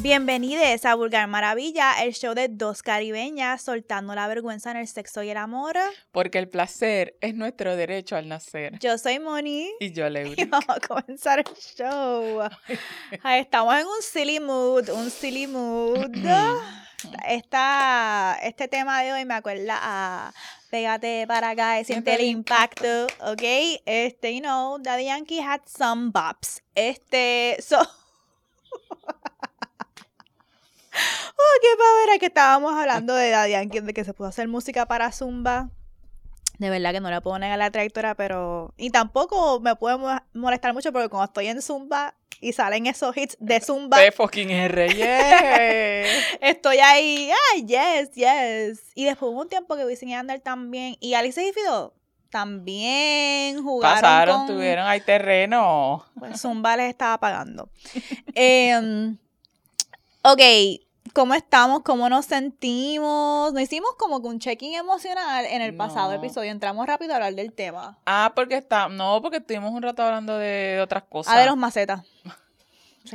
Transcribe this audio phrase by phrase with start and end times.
[0.00, 5.24] Bienvenidos a Vulgar Maravilla, el show de dos caribeñas soltando la vergüenza en el sexo
[5.24, 5.74] y el amor.
[6.12, 8.78] Porque el placer es nuestro derecho al nacer.
[8.78, 9.68] Yo soy Moni.
[9.80, 10.34] Y yo, Leuri.
[10.36, 12.48] Y vamos a comenzar el show.
[13.24, 16.14] Estamos en un silly mood, un silly mood.
[17.28, 20.34] Esta, este tema de hoy me acuerda a
[20.70, 23.42] Pégate para acá y siente el impacto, ¿ok?
[23.84, 26.62] Este, you know, Daddy Yankee had some bops.
[26.76, 27.78] Este, so...
[31.36, 34.86] Oh, qué pavera que estábamos hablando de Daddy Yankee, de que se pudo hacer música
[34.86, 35.70] para Zumba.
[36.58, 38.74] De verdad que no le puedo negar la trayectoria, pero...
[38.76, 43.16] Y tampoco me puede mo- molestar mucho porque cuando estoy en Zumba y salen esos
[43.16, 46.04] hits de Zumba, De fucking R, yeah.
[46.40, 48.82] estoy ahí, ay, yes, yes.
[48.96, 51.94] Y después hubo un tiempo que Wisin y Yandel también, y Alice y Fido
[52.30, 54.46] también jugaron Pasaron, con...
[54.48, 56.04] tuvieron, hay terreno.
[56.18, 57.70] Pues Zumba les estaba pagando.
[58.34, 59.16] Em,
[60.22, 60.40] ok,
[61.14, 61.82] ¿cómo estamos?
[61.82, 63.52] ¿Cómo nos sentimos?
[63.52, 66.16] Nos hicimos como que un check-in emocional en el pasado No.
[66.18, 66.50] episodio.
[66.50, 67.98] Entramos rápido a hablar del tema.
[68.06, 71.34] Ah, porque está, no, porque estuvimos un rato hablando de otras cosas.
[71.36, 72.02] Ah, de los macetas.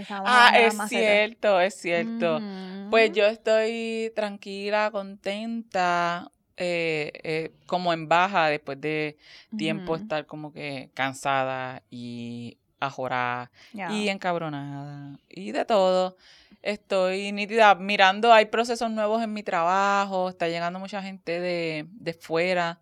[0.10, 0.90] Ah, es macetas.
[0.90, 2.38] cierto, es cierto.
[2.38, 2.90] Ujú.
[2.90, 9.18] Pues yo estoy tranquila, contenta, eh, eh, como en baja después de
[9.56, 13.92] tiempo estar como que cansada y ajorada Ya.
[13.92, 16.18] y encabronada y de todo.
[16.64, 22.14] Estoy nítida, mirando, hay procesos nuevos en mi trabajo, está llegando mucha gente de, de
[22.14, 22.80] fuera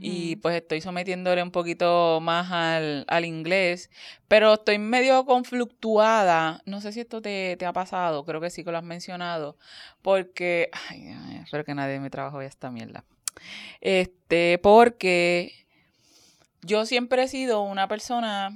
[0.00, 3.90] y pues estoy sometiéndole un poquito más al, al inglés,
[4.26, 8.64] pero estoy medio conflictuada, no sé si esto te, te ha pasado, creo que sí
[8.64, 9.56] que lo has mencionado,
[10.02, 13.04] porque, ay, ay, espero que nadie de mi trabajo vea esta mierda,
[13.80, 15.52] este, porque
[16.62, 18.50] yo siempre he sido una persona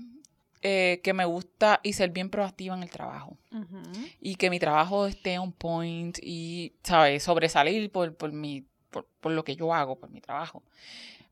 [0.68, 3.36] eh, que me gusta y ser bien proactiva en el trabajo
[4.20, 7.22] y que mi trabajo esté on point y, ¿sabes?
[7.22, 10.64] Sobresalir por, por, mi, por, por lo que yo hago, por mi trabajo.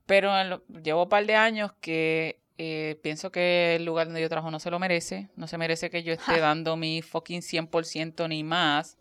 [0.06, 4.28] Pero lo- llevo un par de años que eh, pienso que el lugar donde yo
[4.28, 6.38] trabajo no se lo merece, no se merece que yo esté Ja.
[6.54, 8.96] dando mi fucking 100% ni más.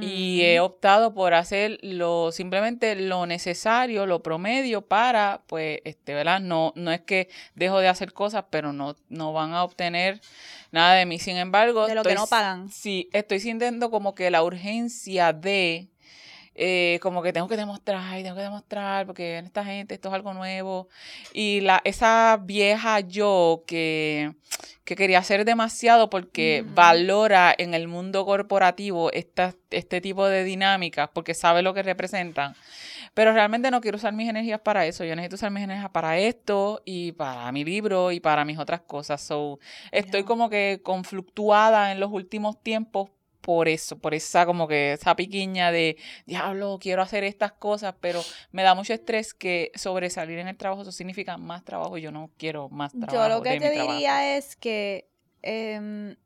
[0.00, 6.40] Y he optado por hacer lo, simplemente lo necesario, lo promedio para, pues, este, ¿verdad?
[6.40, 10.20] No, no es que dejo de hacer cosas, pero no, no van a obtener
[10.70, 11.18] nada de mí.
[11.18, 12.70] Sin embargo, De lo que no pagan.
[12.70, 15.88] Sí, estoy sintiendo como que la urgencia de,
[16.54, 20.08] eh, como que tengo que demostrar, y tengo que demostrar, porque en esta gente esto
[20.08, 20.88] es algo nuevo.
[21.32, 24.34] Y la, esa vieja yo que,
[24.84, 31.08] que quería hacer demasiado porque valora en el mundo corporativo esta, este tipo de dinámicas,
[31.12, 32.54] porque sabe lo que representan.
[33.14, 35.04] Pero realmente no quiero usar mis energías para eso.
[35.04, 38.80] Yo necesito usar mis energías para esto y para mi libro y para mis otras
[38.82, 39.20] cosas.
[39.20, 39.58] So,
[39.90, 43.10] estoy como que conflictuada en los últimos tiempos
[43.42, 48.22] por eso, por esa como que esa piquiña de diablo, quiero hacer estas cosas, pero
[48.52, 52.12] me da mucho estrés que sobresalir en el trabajo, eso significa más trabajo y yo
[52.12, 53.12] no quiero más trabajo.
[53.12, 53.92] Yo lo que te trabajo.
[53.92, 55.08] diría es que
[55.42, 56.16] em,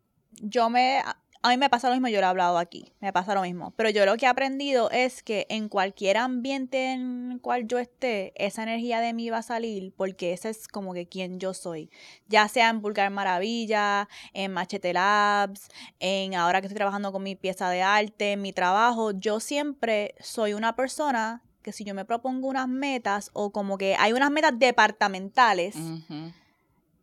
[0.42, 1.02] yo me...
[1.42, 3.72] A mí me pasa lo mismo, yo lo he hablado aquí, me pasa lo mismo.
[3.76, 7.78] Pero yo lo que he aprendido es que en cualquier ambiente en el cual yo
[7.78, 11.54] esté, esa energía de mí va a salir porque ese es como que quien yo
[11.54, 11.90] soy.
[12.28, 15.68] Ya sea en Vulgar Maravilla, en Machete Labs,
[16.00, 20.14] en ahora que estoy trabajando con mi pieza de arte, en mi trabajo, yo siempre
[20.20, 24.30] soy una persona que si yo me propongo unas metas o como que hay unas
[24.30, 25.76] metas departamentales.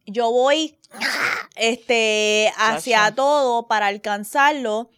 [0.05, 0.77] Yo voy
[1.55, 4.89] este hacia todo para alcanzarlo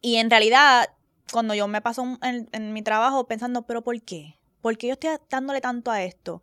[0.00, 0.88] y en realidad
[1.32, 4.38] cuando yo me paso en, en mi trabajo pensando pero ¿por qué?
[4.60, 6.42] ¿por qué yo estoy dándole tanto a esto?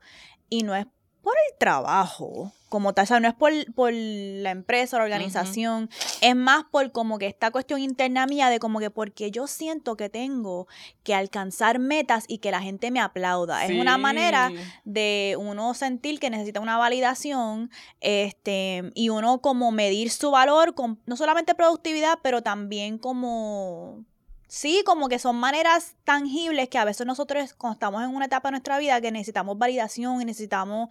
[0.50, 0.86] y no es
[1.22, 5.90] por el trabajo como tal, o sea, no es por, por la empresa, la organización,
[6.20, 9.96] es más por como que esta cuestión interna mía de como que porque yo siento
[9.96, 10.68] que tengo
[11.04, 13.66] que alcanzar metas y que la gente me aplauda.
[13.66, 14.52] Es una manera
[14.84, 17.72] de uno sentir que necesita una validación
[18.02, 24.04] este y uno como medir su valor con no solamente productividad pero también como
[24.48, 28.50] sí como que son maneras tangibles que a veces nosotros cuando estamos en una etapa
[28.50, 30.90] de nuestra vida que necesitamos validación y necesitamos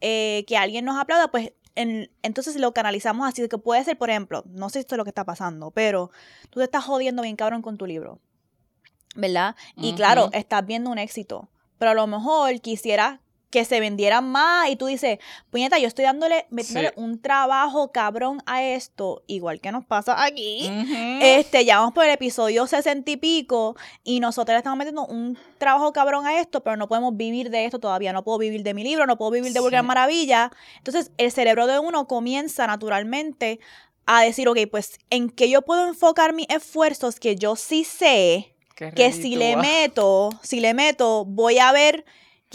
[0.00, 4.10] eh, que alguien nos aplauda pues en- entonces lo canalizamos así que puede ser por
[4.10, 6.10] ejemplo no sé si esto es lo que está pasando pero
[6.50, 8.18] tú te estás jodiendo bien cabrón con tu libro
[9.14, 9.56] ¿verdad?
[9.76, 11.48] Y claro, estás viendo un éxito,
[11.78, 13.20] pero a lo mejor quisieras
[13.50, 15.18] que se vendieran más y tú dices,
[15.50, 16.94] puñeta, yo estoy dándole, metiéndole Sí.
[16.96, 20.68] un trabajo cabrón a esto, igual que nos pasa aquí.
[21.22, 25.38] Este, ya vamos por el episodio sesenta y pico y nosotros le estamos metiendo un
[25.58, 28.12] trabajo cabrón a esto, pero no podemos vivir de esto todavía.
[28.12, 29.86] No puedo vivir de mi libro, no puedo vivir de Vulgar Sí.
[29.86, 30.50] Maravilla.
[30.78, 33.60] Entonces, el cerebro de uno comienza naturalmente
[34.06, 38.54] a decir, ok, pues, ¿en qué yo puedo enfocar mis esfuerzos que yo sí sé
[38.74, 42.04] Qué que si le meto, si le meto, voy a ver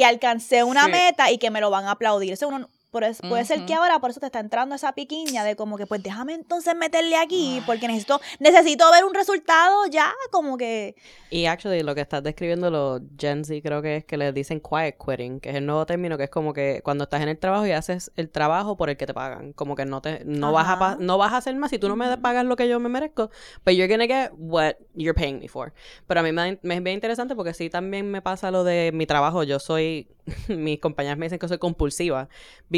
[0.01, 0.91] que alcancé una Sí.
[0.91, 2.33] meta y que me lo van a aplaudir.
[2.33, 5.43] Eso uno- por eso- puede ser que ahora por eso te está entrando esa piquiña
[5.43, 10.13] de como que pues déjame entonces meterle aquí porque necesito necesito ver un resultado ya
[10.29, 10.95] como que
[11.29, 14.59] Y actually lo que estás describiendo los Gen Z creo que es que les dicen
[14.59, 17.37] quiet quitting, que es el nuevo término que es como que cuando estás en el
[17.39, 20.51] trabajo y haces el trabajo por el que te pagan, como que no te no
[20.51, 20.97] vas a Ajá.
[20.99, 23.29] no vas a hacer más si tú no me pagas lo que yo me merezco,
[23.65, 25.73] but you're gonna get what you're paying me for.
[26.07, 28.91] Pero a mí me, me es bien interesante porque sí también me pasa lo de
[28.93, 30.09] mi trabajo, yo soy
[30.49, 32.27] mis compañeras me dicen que soy compulsiva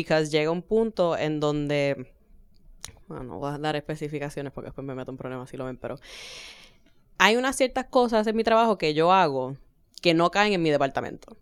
[0.03, 2.13] because llega un punto en donde
[3.07, 5.77] bueno, no voy a dar especificaciones porque después me meto en problemas si lo ven,
[5.77, 5.97] pero
[7.17, 9.55] hay unas ciertas cosas en mi trabajo que yo hago
[10.01, 11.37] que no caen en mi departamento.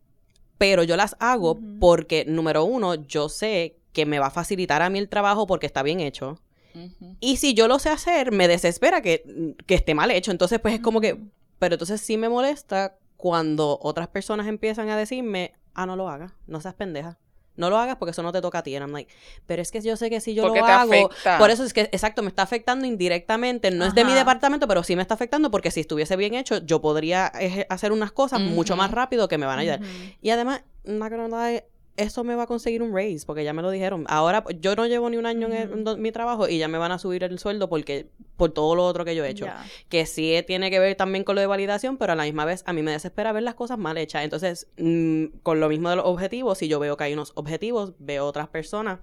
[0.59, 1.79] Pero yo las hago Ujú.
[1.79, 5.65] porque, número uno, yo sé que me va a facilitar a mí el trabajo porque
[5.65, 6.39] está bien hecho.
[6.75, 7.17] Ujú.
[7.19, 10.29] Y si yo lo sé hacer, me desespera que, que esté mal hecho.
[10.29, 11.19] Entonces, pues es como que...
[11.57, 16.33] Pero entonces sí me molesta cuando otras personas empiezan a decirme, ah, no lo hagas,
[16.45, 17.17] no seas pendeja.
[17.61, 18.75] No lo hagas porque eso no te toca a ti.
[18.75, 19.09] And I'm like,
[19.45, 21.37] pero es que yo sé que si yo Porque lo te hago, afecta.
[21.37, 23.69] por eso es que, exacto, me está afectando indirectamente.
[23.71, 26.57] No es de mi departamento, pero sí me está afectando porque si estuviese bien hecho,
[26.65, 27.31] yo podría
[27.69, 29.79] hacer unas cosas mucho más rápido que me van a ayudar.
[30.21, 31.63] Y además, not gonna lie,
[31.97, 34.05] eso me va a conseguir un raise, porque ya me lo dijeron.
[34.07, 35.53] Ahora, yo no llevo ni un año en,
[35.87, 38.07] el- mi trabajo y ya me van a subir el sueldo porque
[38.37, 39.45] por todo lo otro que yo he hecho.
[39.89, 42.63] Que sí tiene que ver también con lo de validación, pero a la misma vez
[42.65, 44.23] a mí me desespera ver las cosas mal hechas.
[44.23, 47.93] Entonces, mm, con lo mismo de los objetivos, si yo veo que hay unos objetivos,
[47.99, 48.99] veo otras personas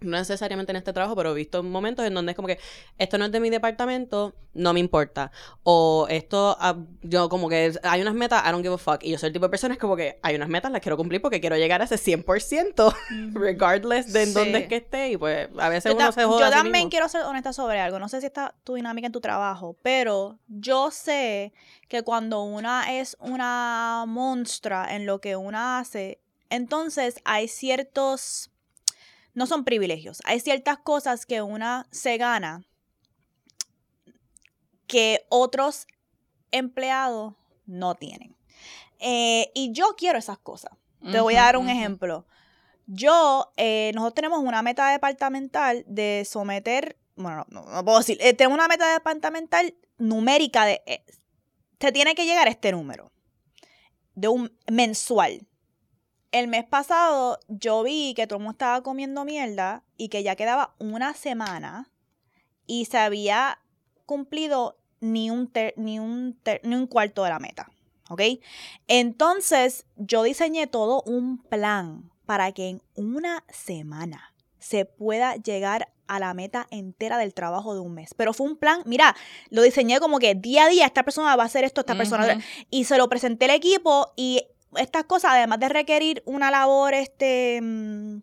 [0.00, 2.58] no necesariamente en este trabajo, pero he visto momentos en donde es como que
[2.98, 5.30] esto no es de mi departamento, no me importa.
[5.62, 9.02] O esto, ah, yo como que hay unas metas, I don't give a fuck.
[9.02, 10.96] Y yo soy el tipo de persona es como que hay unas metas, las quiero
[10.96, 12.94] cumplir porque quiero llegar a ese 100%, Ujú.
[13.38, 14.34] regardless de en Sí.
[14.34, 15.10] dónde es que esté.
[15.12, 16.90] Y pues a veces Yo, uno se jode yo también mismo.
[16.90, 17.98] quiero ser honesta sobre algo.
[17.98, 21.52] No sé si está tu dinámica en tu trabajo, pero yo sé
[21.88, 26.20] que cuando una es una monstrua en lo que una hace,
[26.50, 28.50] entonces hay ciertos,
[29.36, 32.64] no son privilegios, hay ciertas cosas que una se gana
[34.86, 35.86] que otros
[36.50, 37.34] empleados
[37.66, 38.34] no tienen.
[38.98, 40.72] Eh, y yo quiero esas cosas.
[41.12, 42.26] Te voy a dar un ejemplo.
[42.86, 48.32] Yo, eh, nosotros tenemos una meta departamental de someter, bueno, no, no puedo decir, eh,
[48.32, 51.04] tenemos una meta departamental numérica de, eh,
[51.78, 53.12] se tiene que llegar a este número,
[54.14, 55.46] de un mensual.
[56.38, 60.36] El mes pasado yo vi que todo el mundo estaba comiendo mierda y que ya
[60.36, 61.90] quedaba una semana
[62.66, 63.58] y se había
[64.04, 67.70] cumplido ni un, ter- ni un, ter- ni un cuarto de la meta.
[68.10, 68.20] ¿Ok?
[68.86, 76.18] Entonces yo diseñé todo un plan para que en una semana se pueda llegar a
[76.20, 78.14] la meta entera del trabajo de un mes.
[78.14, 79.16] Pero fue un plan, mira,
[79.50, 82.26] lo diseñé como que día a día esta persona va a hacer esto, esta persona
[82.70, 84.42] y se lo presenté al equipo y
[84.76, 88.18] estas cosas, además de requerir una labor este mm,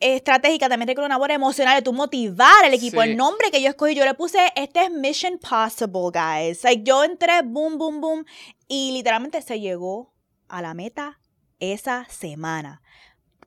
[0.00, 3.02] estratégica, también requiere una labor emocional de tú motivar al equipo.
[3.02, 3.08] Sí.
[3.08, 6.62] El nombre que yo escogí, yo le puse, este es Mission Possible, guys.
[6.64, 8.24] Like, yo entré, boom, boom, boom,
[8.68, 10.14] y literalmente se llegó
[10.48, 11.20] a la meta
[11.60, 12.82] esa semana.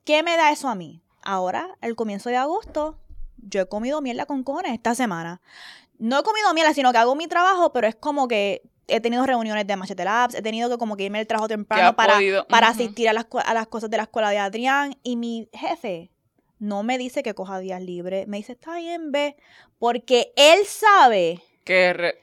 [0.04, 1.02] ¿Qué me da eso a mí?
[1.22, 2.98] Ahora, el comienzo de agosto,
[3.36, 5.40] yo he comido mierda con cojones esta semana.
[5.98, 9.24] No he comido mierda, sino que hago mi trabajo, pero es como que he tenido
[9.26, 12.46] reuniones de Machete Labs, he tenido que como que irme al trabajo temprano para, podido-
[12.48, 14.96] para asistir a las, a las cosas de la escuela de Adrián.
[15.02, 16.10] Y mi jefe
[16.58, 19.36] no me dice que coja días libres, me dice, está bien, ve,
[19.78, 22.18] porque él sabe Que re-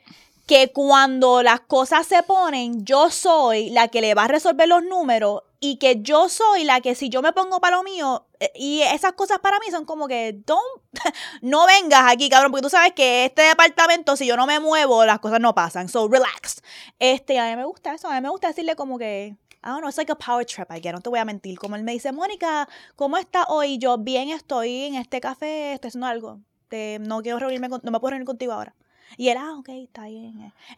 [0.45, 4.83] que cuando las cosas se ponen, yo soy la que le va a resolver los
[4.83, 8.51] números y que yo soy la que si yo me pongo para lo mío eh,
[8.55, 10.63] y esas cosas para mí son como que don't,
[11.41, 15.05] no vengas aquí, cabrón, porque tú sabes que este departamento si yo no me muevo
[15.05, 15.89] las cosas no pasan.
[15.89, 16.61] So relax.
[16.99, 19.79] Este, a mí me gusta eso, a mí me gusta decirle como que I don't
[19.79, 21.59] know, it's like a power trip, I no te voy a mentir.
[21.59, 23.77] Como él me dice, Mónica, ¿cómo está hoy?
[23.77, 26.39] Yo, bien estoy en este café, estoy haciendo algo.
[26.69, 28.73] Te- no quiero reunirme, no me puedo reunir contigo ahora.
[29.17, 30.53] Y él, ah, ok, está bien.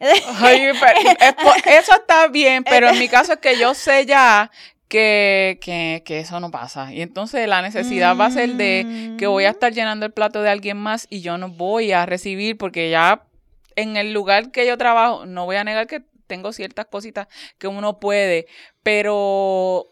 [1.42, 4.50] Po- eso está bien, pero en mi caso es que yo sé ya
[4.88, 6.92] que, que, que eso no pasa.
[6.92, 9.54] Y entonces la necesidad va a ser de que voy a Mm.
[9.54, 13.22] estar llenando el plato de alguien más y yo no voy a recibir porque ya
[13.76, 17.26] en el lugar que yo trabajo, no voy a negar que tengo ciertas cositas
[17.58, 18.46] que uno puede,
[18.82, 19.88] pero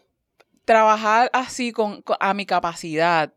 [0.65, 3.33] trabajar así con, con- a mi capacidad.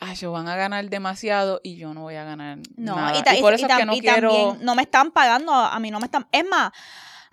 [0.00, 3.14] Ay, yo van a ganar demasiado y yo no voy a ganar No, nada.
[3.34, 4.30] y, y por y eso es que no y quiero...
[4.32, 6.28] también no me están pagando, a mí no me están.
[6.30, 6.70] Es más,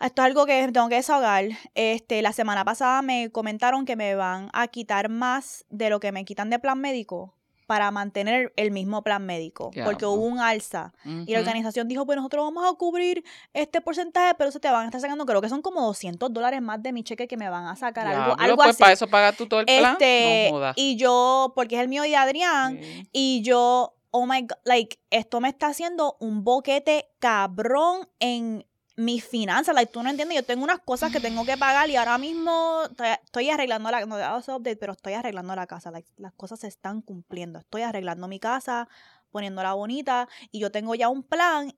[0.01, 1.45] esto es algo que tengo que desahogar.
[1.75, 6.12] Este, la semana pasada me comentaron que me van a quitar más de lo que
[6.12, 7.35] me quitan de plan médico
[7.65, 10.93] para mantener el mismo plan médico, porque hubo un alza.
[11.25, 14.84] Y la organización dijo, pues nosotros vamos a cubrir este porcentaje, pero se te van
[14.84, 17.50] a estar sacando, creo que son como 200 dólares más de mi cheque que me
[17.50, 18.79] van a sacar, algo, Diablo, algo pues así.
[18.79, 19.93] para eso pagas tú todo el plan.
[19.93, 23.07] este, no y yo, porque es el mío y de Adrián, Sí.
[23.12, 28.65] y yo, oh my god, like, esto me está haciendo un boquete cabrón en
[28.96, 29.75] mis finanzas.
[29.75, 32.84] Like, tú no entiendes, yo tengo unas cosas que tengo que pagar y ahora mismo
[33.24, 35.92] estoy, arreglando la, no he dado ese update, pero estoy arreglando la casa.
[35.92, 37.60] Like, las cosas se están cumpliendo.
[37.60, 38.88] Estoy arreglando mi casa,
[39.32, 41.74] poniéndola bonita y yo tengo ya un plan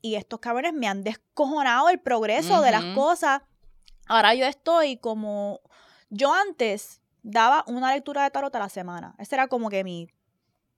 [0.00, 3.42] y estos cabrones me han descojonado el progreso de las cosas.
[4.06, 5.60] Ahora yo estoy como,
[6.08, 9.14] yo antes daba una lectura de tarot a la semana.
[9.18, 10.08] Ese era como que mi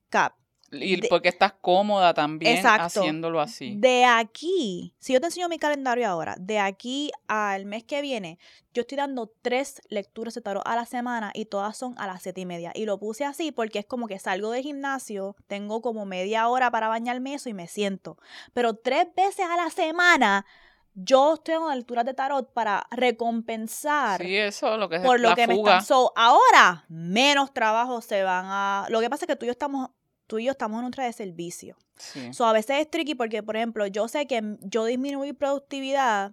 [0.09, 0.35] cap.
[0.73, 3.01] Y de- porque estás cómoda también Exacto.
[3.01, 3.75] haciéndolo así.
[3.77, 8.39] De aquí, si yo te enseño mi calendario ahora, de aquí al mes que viene,
[8.73, 12.23] yo estoy dando tres lecturas de tarot a la semana y todas son a las
[12.23, 12.73] siete y media.
[12.75, 16.71] Y lo puse así porque es como que salgo del gimnasio, tengo como media hora
[16.71, 18.17] para bañarme eso y me siento.
[18.55, 20.47] Pero tres veces a la semana
[20.95, 25.31] yo estoy dando lecturas de tarot para recompensar Sí, eso, lo que es por lo
[25.31, 25.85] la que me están.
[25.85, 28.87] So, ahora menos trabajo se van a.
[28.91, 29.91] Lo que pasa es que tú y yo estamos,
[30.33, 31.77] tú y yo estamos en un de servicio.
[31.99, 32.33] Sí.
[32.33, 36.33] So, a veces es tricky porque, por ejemplo, yo sé que yo disminuir productividad.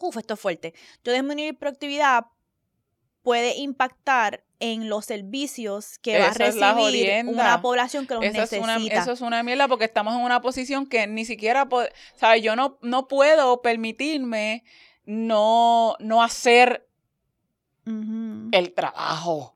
[0.00, 0.74] Uf, esto es fuerte.
[1.04, 2.26] Yo disminuir productividad
[3.22, 8.50] puede impactar en los servicios que va a recibir una población que los Eso es,
[8.50, 8.64] necesita.
[8.64, 11.68] una, eso es una mierda porque estamos en una posición que ni siquiera,
[12.16, 12.42] ¿sabes?
[12.42, 14.64] Yo no, no puedo permitirme
[15.04, 16.88] no, no hacer
[17.86, 19.54] el trabajo.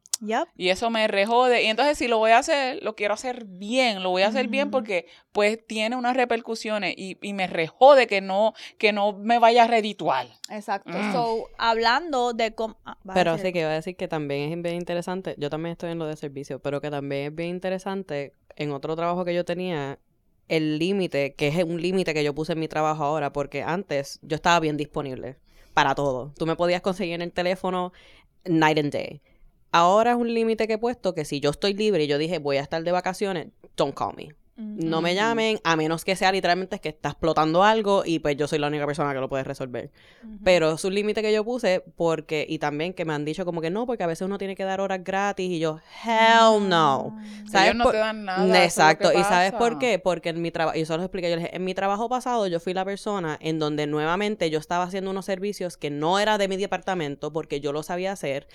[0.56, 1.62] Y eso me rejode.
[1.62, 4.02] Y entonces si lo voy a hacer, lo quiero hacer bien.
[4.02, 8.20] Lo voy a hacer bien porque pues tiene unas repercusiones y, y me rejode que
[8.20, 10.28] no, que no me vaya a redituar.
[10.50, 10.90] Exacto.
[10.90, 11.12] Mm.
[11.12, 12.76] So, hablando de cómo.
[12.84, 15.34] ah, Pero sí que iba a decir que también es bien interesante.
[15.38, 18.96] Yo también estoy en lo de servicio, pero que también es bien interesante en otro
[18.96, 19.98] trabajo que yo tenía,
[20.48, 24.18] el límite, que es un límite que yo puse en mi trabajo ahora, porque antes
[24.22, 25.36] yo estaba bien disponible
[25.74, 26.32] para todo.
[26.38, 27.92] Tú me podías conseguir en el teléfono
[28.44, 29.20] night and day.
[29.76, 32.38] Ahora es un límite que he puesto que si yo estoy libre y yo dije
[32.38, 34.34] voy a estar de vacaciones, don't call me.
[34.58, 38.48] No me llamen a menos que sea literalmente que está explotando algo y pues yo
[38.48, 39.90] soy la única persona que lo puede resolver.
[40.44, 43.60] Pero es un límite que yo puse porque, y también que me han dicho como
[43.60, 47.14] que no, porque a veces uno tiene que dar horas gratis y yo, hell no.
[47.18, 47.24] Ah.
[47.50, 48.64] ¿Sabes Ellos no por- te dan nada.
[48.64, 49.98] Exacto, ¿y sabes por qué?
[49.98, 52.46] Porque en mi trabajo, y eso lo expliqué, yo les dije, en mi trabajo pasado
[52.46, 56.38] yo fui la persona en donde nuevamente yo estaba haciendo unos servicios que no era
[56.38, 58.48] de mi departamento porque yo lo sabía hacer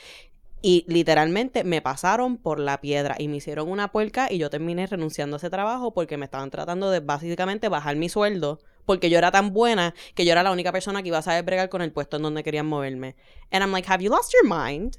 [0.62, 4.86] y literalmente me pasaron por la piedra y me hicieron una puerca y yo terminé
[4.88, 9.18] renunciando a ese trabajo porque me estaban tratando de básicamente bajar mi sueldo porque yo
[9.18, 11.82] era tan buena que yo era la única persona que iba a saber bregar con
[11.82, 13.15] el puesto en donde querían moverme.
[13.51, 14.98] And I'm like, have you lost your mind?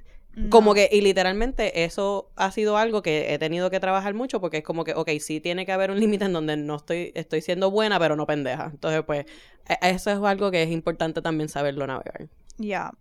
[0.49, 4.59] Como que, y literalmente eso ha sido algo que he tenido que trabajar mucho porque
[4.59, 7.43] es como que, ok, sí tiene que haber un límite en donde no estoy, estoy
[7.43, 8.71] siendo buena, pero no pendeja.
[8.73, 9.27] Entonces, pues,
[9.69, 12.31] e- eso es algo que es importante también saberlo navegar.
[12.57, 12.93] Ya.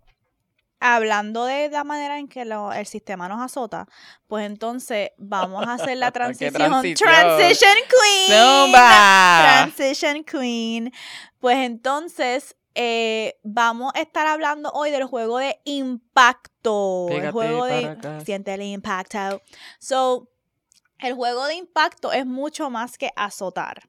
[0.84, 3.86] Hablando de la manera en que lo- el sistema nos azota,
[4.26, 6.52] pues entonces vamos a hacer la transición.
[6.52, 7.08] transición.
[7.08, 8.40] Transition Queen.
[8.66, 9.40] ¡Zumba!
[9.70, 10.92] Transition Queen.
[11.38, 17.06] Pues entonces eh, vamos a estar hablando hoy del juego de impacto.
[17.10, 17.86] el juego de.
[17.86, 18.20] acá.
[18.20, 19.40] Siente el impacto.
[19.78, 20.28] So,
[20.98, 23.82] el juego de impacto es mucho más que azotar.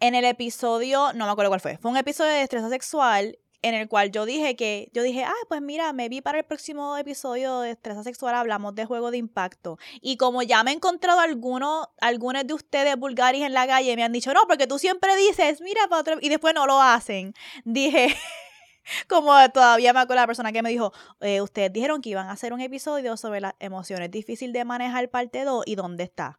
[0.00, 3.74] En el episodio, no me acuerdo cuál fue, fue un episodio de destreza sexual en
[3.74, 6.96] el cual yo dije que, yo dije, ah, pues mira, me vi para el próximo
[6.96, 9.78] episodio de destreza sexual hablamos de juego de impacto.
[10.00, 14.04] Y como ya me he encontrado algunos, algunos de ustedes vulgaris en la calle, me
[14.04, 17.34] han dicho, no, porque tú siempre dices, mira para otro, y después no lo hacen.
[17.64, 18.14] Dije,
[19.08, 22.32] como todavía me acuerdo la persona que me dijo, eh, ustedes dijeron que iban a
[22.32, 26.38] hacer un episodio sobre las emociones difícil de manejar parte 2 y dónde está.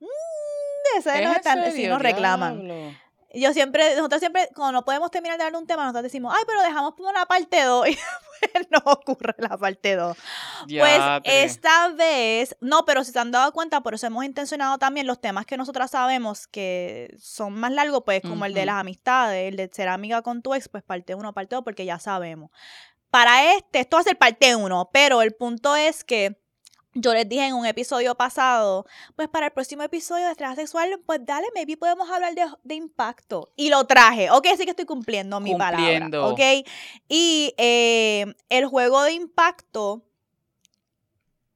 [0.00, 2.64] Mm, ese ¿Es nos están, sí nos reclaman.
[2.64, 3.07] Diablo.
[3.34, 6.44] Yo siempre, nosotros siempre, cuando no podemos terminar de darle un tema, nosotros decimos, ay,
[6.46, 7.90] pero dejamos por una parte 2 y
[8.40, 10.16] después no ocurre la parte 2.
[10.66, 15.06] Pues esta vez, no, pero si se han dado cuenta, por eso hemos intencionado también
[15.06, 19.48] los temas que nosotras sabemos que son más largos, pues como el de las amistades,
[19.48, 22.50] el de ser amiga con tu ex, pues parte 1, parte 2, porque ya sabemos.
[23.10, 26.40] Para este, esto va a ser parte 1, pero el punto es que
[26.94, 31.00] yo les dije en un episodio pasado, pues para el próximo episodio de estrés sexual,
[31.06, 33.50] pues dale, maybe podemos hablar de, de impacto.
[33.56, 34.30] Y lo traje.
[34.30, 36.22] Ok, sí que estoy cumpliendo mi Cumpliendo.
[36.22, 36.32] palabra.
[36.60, 36.66] Ok.
[37.08, 40.02] Y eh, el juego de impacto,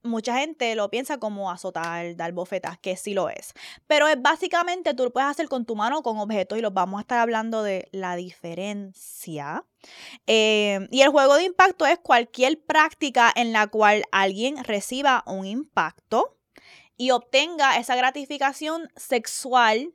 [0.03, 3.53] mucha gente lo piensa como azotar, dar bofetas, que sí lo es.
[3.87, 6.73] Pero es básicamente tú lo puedes hacer con tu mano o con objetos y los
[6.73, 9.65] vamos a estar hablando de la diferencia.
[10.27, 15.45] Eh, y el juego de impacto es cualquier práctica en la cual alguien reciba un
[15.45, 16.37] impacto
[16.97, 19.93] y obtenga esa gratificación sexual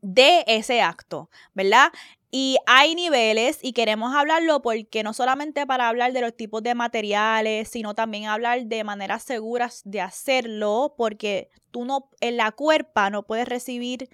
[0.00, 1.92] de ese acto, ¿verdad?
[2.34, 6.74] Y hay niveles y queremos hablarlo porque no solamente para hablar de los tipos de
[6.74, 13.10] materiales, sino también hablar de maneras seguras de hacerlo, porque tú no, en la cuerpa
[13.10, 14.08] no puedes recibir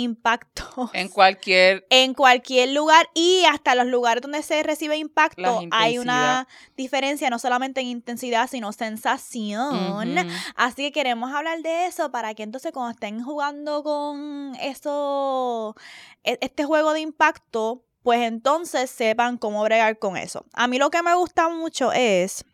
[0.00, 5.42] impacto En cualquier en cualquier lugar y hasta los lugares donde se recibe impacto
[5.72, 10.14] hay una diferencia no solamente en intensidad sino sensación.
[10.56, 15.76] Así que queremos hablar de eso para que entonces cuando estén jugando con eso
[16.24, 20.44] e- este juego de impacto pues entonces sepan cómo bregar con eso.
[20.54, 22.44] A mí lo que me gusta mucho es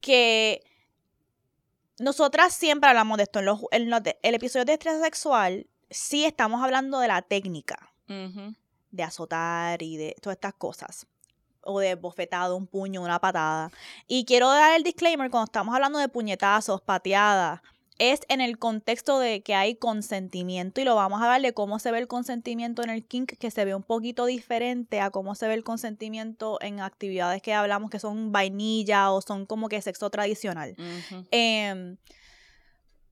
[0.00, 0.62] que
[1.98, 5.66] nosotras siempre hablamos de esto en los, en los de- el episodio de estrés sexual
[5.90, 7.92] sí estamos hablando de la técnica
[8.90, 11.06] de azotar y de todas estas cosas.
[11.68, 13.70] O de bofetado, un puño, una patada.
[14.06, 17.60] Y quiero dar el disclaimer cuando estamos hablando de puñetazos, pateadas.
[17.98, 21.90] Es en el contexto de que hay consentimiento y lo vamos a darle cómo se
[21.90, 25.48] ve el consentimiento en el kink, que se ve un poquito diferente a cómo se
[25.48, 30.10] ve el consentimiento en actividades que hablamos que son vainilla o son como que sexo
[30.10, 30.76] tradicional.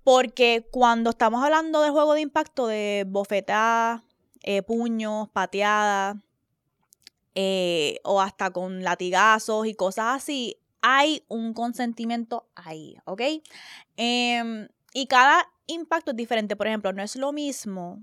[0.05, 4.03] Porque cuando estamos hablando del juego de impacto de bofetadas,
[4.43, 6.17] eh, puños, pateadas,
[7.35, 13.23] eh, o hasta con latigazos y cosas así, hay un consentimiento ahí, ¿ok?
[13.97, 16.57] Em, y cada impacto es diferente.
[16.57, 18.03] Por ejemplo, no es lo mismo.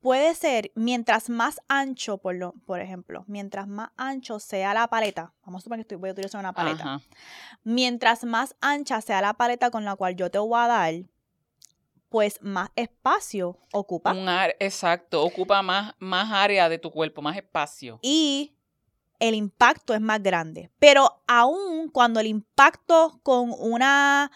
[0.00, 5.32] Puede ser, mientras más ancho, por, lo, por ejemplo, mientras más ancho sea la paleta,
[5.44, 7.00] vamos a suponer que estoy, voy a utilizar una paleta Ajá.
[7.64, 10.94] mientras más ancha sea la paleta con la cual yo te voy a dar,
[12.10, 14.12] pues más espacio ocupa.
[14.12, 17.98] Un ar- exacto, ocupa más, más área de tu cuerpo, más espacio.
[18.02, 18.52] Y
[19.20, 20.70] el impacto es más grande.
[20.78, 24.30] Pero aún cuando el impacto con una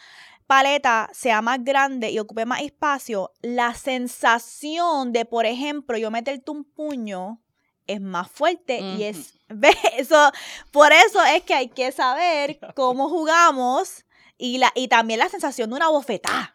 [0.46, 6.50] paleta sea más grande y ocupe más espacio, la sensación de, por ejemplo, yo meterte
[6.50, 7.40] un puño
[7.86, 9.76] es más fuerte y es ¿ves?
[9.98, 10.32] eso
[10.70, 14.06] por eso es que hay que saber cómo jugamos
[14.38, 16.53] y la y también la sensación de una bofetada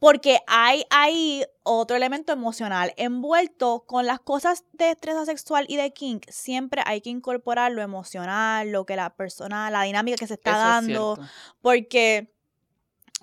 [0.00, 5.92] porque hay ahí otro elemento emocional envuelto con las cosas de estrés sexual y de
[5.92, 6.24] kink.
[6.30, 10.52] Siempre hay que incorporar lo emocional lo que la persona la dinámica que se está
[10.52, 11.18] Eso dando
[11.60, 12.32] porque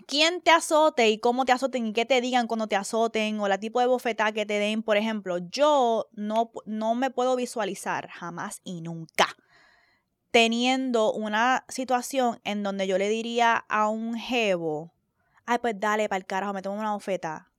[0.05, 3.47] quién te azote y cómo te azoten y qué te digan cuando te azoten o
[3.47, 8.07] la tipo de bofetada que te den, por ejemplo, yo no, no me puedo visualizar
[8.09, 9.35] jamás y nunca
[10.29, 14.93] teniendo una situación en donde yo le diría a un jevo,
[15.47, 17.49] ay, pues dale para el carajo, me tomo una bofeta.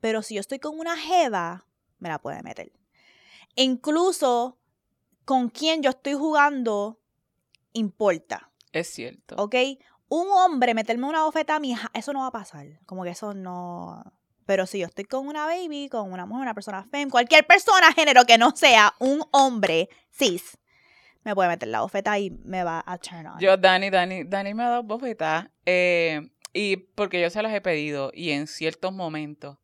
[0.00, 1.66] Pero si yo estoy con una jeva,
[1.98, 2.72] me la puede meter.
[3.56, 4.58] Incluso
[5.24, 7.00] con quien yo estoy jugando,
[7.72, 8.50] importa.
[8.72, 9.34] Es cierto.
[9.36, 9.54] ¿ok?
[10.08, 12.66] Un hombre meterme una bofeta a mi hija, eso no va a pasar.
[12.86, 14.02] Como que eso no.
[14.46, 17.92] Pero si yo estoy con una baby, con una mujer, una persona fem, cualquier persona,
[17.92, 20.58] género que no sea un hombre cis,
[21.22, 23.38] me puede meter la bofeta y me va a turn on.
[23.38, 25.48] Yo, Dani, Dani, Dani me ha dado bofetas.
[25.66, 29.58] eh, y porque yo se las he pedido y en ciertos momentos.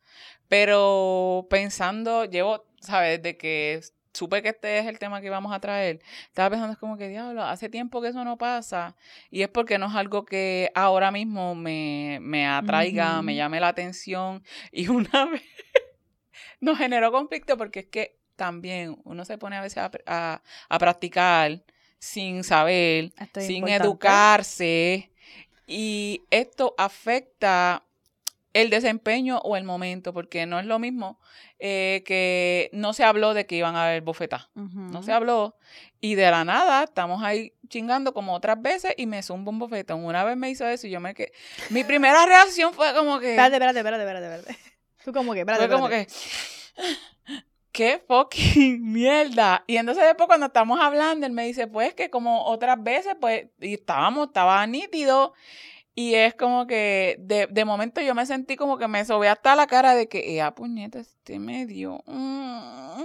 [0.49, 3.21] Pero pensando, llevo, ¿sabes?
[3.23, 3.81] Desde que
[4.13, 7.09] supe que este es el tema que íbamos a traer, estaba pensando, es como que
[7.09, 8.97] diablo, hace tiempo que eso no pasa.
[9.31, 13.69] Y es porque no es algo que ahora mismo me, me atraiga, me llame la
[13.69, 14.43] atención.
[14.73, 15.43] Y una vez
[16.61, 20.79] nos generó conflicto porque es que también uno se pone a veces a, a- a
[20.79, 21.63] practicar
[21.99, 23.85] sin saber, sin importante.
[23.85, 25.13] educarse.
[25.67, 27.83] Y esto afecta
[28.53, 31.21] el desempeño o el momento, porque no es lo mismo
[31.59, 34.49] eh, que no se habló de que iban a haber bofetas.
[34.55, 35.57] No se habló.
[36.01, 40.05] Y de la nada estamos ahí chingando como otras veces y me zumba un bofetón.
[40.05, 41.33] Una vez me hizo eso y yo me quedé.
[41.69, 43.33] Mi primera reacción fue como que.
[43.33, 44.61] Espérate, espérate, espérate, espérate, espérate.
[45.05, 46.13] Tú como que, espérate, Fue como espérate.
[46.77, 47.46] que.
[47.77, 49.63] ¡Qué fucking mierda!
[49.67, 53.49] Y entonces después cuando estamos hablando, él me dice, pues que como otras veces, pues,
[53.61, 55.35] y estábamos, estaba nítido.
[55.95, 59.57] Y es como que de, de momento yo me sentí como que me sobé hasta
[59.57, 62.03] la cara de que, ¡eh, puñeta, este medio!
[62.07, 63.03] mm".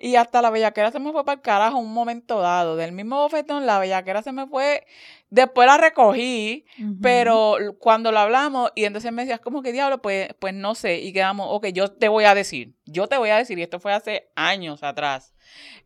[0.00, 2.76] Y hasta la bellaquera se me fue para el carajo un momento dado.
[2.76, 4.84] Del mismo bofetón, la bellaquera se me fue.
[5.32, 6.66] Después la recogí.
[7.00, 10.02] Pero cuando lo hablamos, y entonces me decías, como que diablo?
[10.02, 10.98] Pues, pues no sé.
[10.98, 12.74] Y quedamos, ok, yo te voy a decir.
[12.84, 13.58] Yo te voy a decir.
[13.58, 15.32] Y esto fue hace años atrás.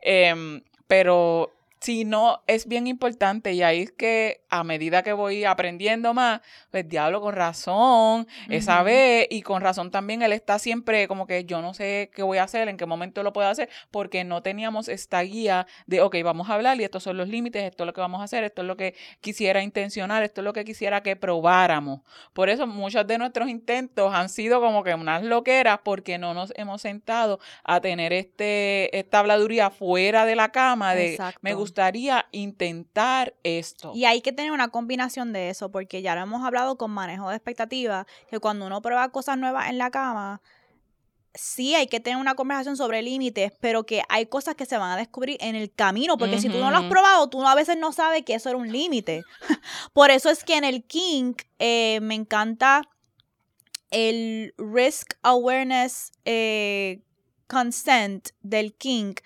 [0.01, 5.45] Em, pero si no, es bien importante y ahí es que a medida que voy
[5.45, 11.07] aprendiendo más, pues diablo con razón, esa vez y con razón también él está siempre
[11.07, 13.69] como que yo no sé qué voy a hacer, en qué momento lo puedo hacer,
[13.91, 17.63] porque no teníamos esta guía de, ok, vamos a hablar y estos son los límites,
[17.65, 20.45] esto es lo que vamos a hacer, esto es lo que quisiera intencionar, esto es
[20.45, 22.01] lo que quisiera que probáramos.
[22.33, 26.53] Por eso muchos de nuestros intentos han sido como que unas loqueras porque no nos
[26.57, 33.35] hemos sentado a tener este, esta habladuría fuera de la cama de me gustaría intentar
[33.43, 33.93] esto.
[33.95, 37.29] Y hay que tener una combinación de eso, porque ya lo hemos hablado con manejo
[37.29, 40.41] de expectativas, que cuando uno prueba cosas nuevas en la cama,
[41.37, 44.93] sí hay que tener una conversación sobre límites, pero que hay cosas que se van
[44.93, 47.77] a descubrir en el camino, porque si tú no lo has probado, tú a veces
[47.77, 49.25] no sabes que eso era un límite.
[49.93, 52.83] Por eso es que en el kink eh, me encanta
[53.91, 57.01] el risk awareness eh,
[57.47, 59.21] consent del kink,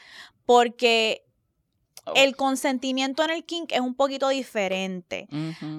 [0.44, 1.24] porque.
[2.14, 5.28] El consentimiento en el kink es un poquito diferente.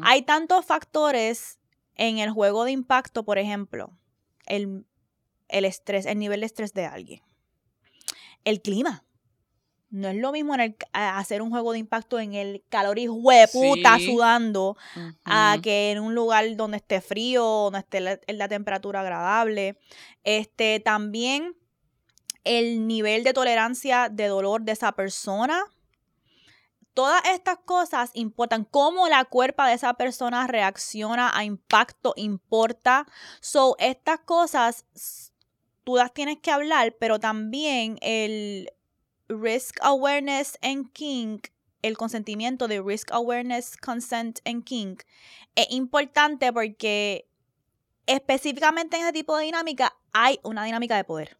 [0.03, 1.59] Hay tantos factores
[1.95, 3.91] en el juego de impacto, por ejemplo,
[4.45, 4.85] el,
[5.49, 7.21] estrés, el nivel de estrés de alguien.
[8.43, 9.03] El clima.
[9.89, 13.07] No es lo mismo en el, hacer un juego de impacto en el calor y
[13.07, 14.77] puta sudando
[15.25, 19.77] a que en un lugar donde esté frío, donde esté la, la temperatura agradable.
[20.23, 21.57] Este, también
[22.43, 25.61] el nivel de tolerancia de dolor de esa persona
[26.93, 28.65] Todas estas cosas importan.
[28.65, 33.07] Cómo la cuerpa de esa persona reacciona a impacto importa.
[33.39, 34.85] So, estas cosas
[35.83, 38.69] tú las tienes que hablar, pero también el
[39.29, 41.47] risk awareness en kink,
[41.81, 45.03] el consentimiento de risk awareness consent en kink,
[45.55, 47.27] es importante porque
[48.05, 51.37] específicamente en ese tipo de dinámica hay una dinámica de poder.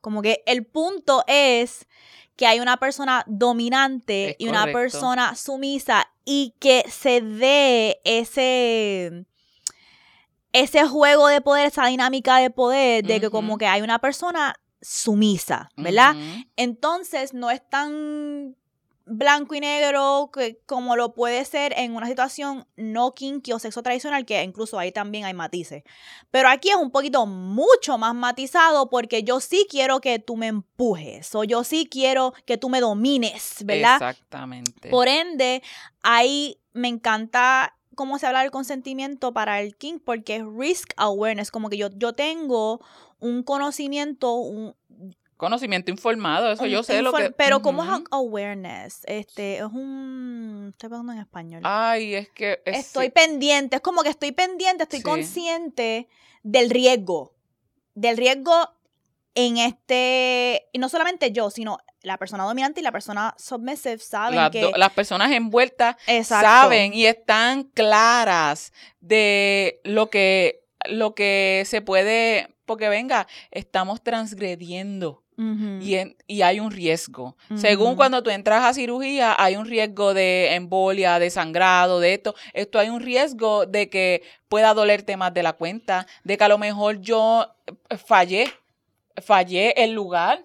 [0.00, 1.86] Como que el punto es
[2.40, 9.26] que hay una persona dominante y una persona sumisa y que se dé ese
[10.54, 14.54] ese juego de poder, esa dinámica de poder, de que como que hay una persona
[14.80, 16.16] sumisa, ¿verdad?
[16.56, 18.56] Entonces no es tan
[19.10, 23.82] blanco y negro que, como lo puede ser en una situación no kinky o sexo
[23.82, 25.82] tradicional, que incluso ahí también hay matices.
[26.30, 30.46] Pero aquí es un poquito mucho más matizado porque yo sí quiero que tú me
[30.46, 33.94] empujes o yo sí quiero que tú me domines, ¿verdad?
[33.94, 34.88] Exactamente.
[34.88, 35.62] Por ende,
[36.02, 41.50] ahí me encanta cómo se habla del consentimiento para el king porque es risk awareness,
[41.50, 42.80] como que yo, yo tengo
[43.18, 44.74] un conocimiento, un,
[45.40, 47.30] conocimiento informado, eso yo sé lo que...
[47.30, 49.00] Pero como es awareness?
[49.06, 50.68] Este, es un...
[50.72, 51.62] Estoy hablando en español.
[51.64, 52.60] Ay, es que...
[52.66, 56.08] estoy pendiente, es como que estoy pendiente, estoy consciente
[56.42, 57.34] del riesgo.
[57.94, 58.52] Del riesgo
[59.34, 60.68] en este...
[60.74, 64.70] Y no solamente yo, sino la persona dominante y la persona submissive saben que...
[64.76, 72.54] Las personas envueltas saben y están claras de lo que, lo que se puede...
[72.66, 75.24] Porque venga, estamos transgrediendo
[75.80, 77.36] y, hay un riesgo.
[77.56, 82.34] Según cuando tú entras a cirugía, hay un riesgo de embolia, de sangrado, de esto.
[82.52, 86.48] Esto hay un riesgo de que pueda dolerte más de la cuenta, de que a
[86.48, 88.52] lo mejor yo eh, fallé,
[89.22, 90.44] fallé el lugar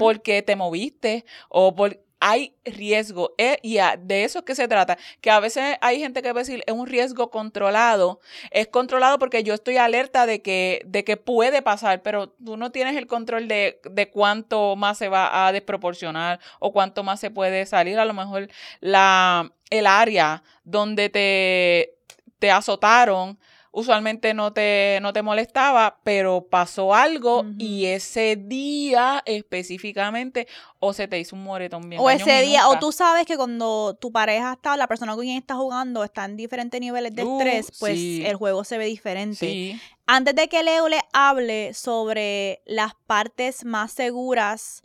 [0.00, 4.98] porque te moviste o por hay riesgo eh, y de eso es que se trata,
[5.20, 9.18] que a veces hay gente que va a decir es un riesgo controlado, es controlado
[9.18, 13.06] porque yo estoy alerta de que, de que puede pasar, pero tú no tienes el
[13.06, 17.98] control de, de cuánto más se va a desproporcionar o cuánto más se puede salir,
[17.98, 18.48] a lo mejor
[18.80, 21.94] la, el área donde te,
[22.38, 23.38] te azotaron
[23.72, 31.06] usualmente no te, no te molestaba, pero pasó algo y ese día específicamente o se
[31.06, 32.00] te hizo un moretón bien.
[32.02, 35.36] O ese día, o tú sabes que cuando tu pareja está, la persona con quien
[35.36, 39.80] está jugando está en diferentes niveles de estrés, pues el juego se ve diferente.
[40.06, 44.82] Antes de que Leo le hable sobre las partes más seguras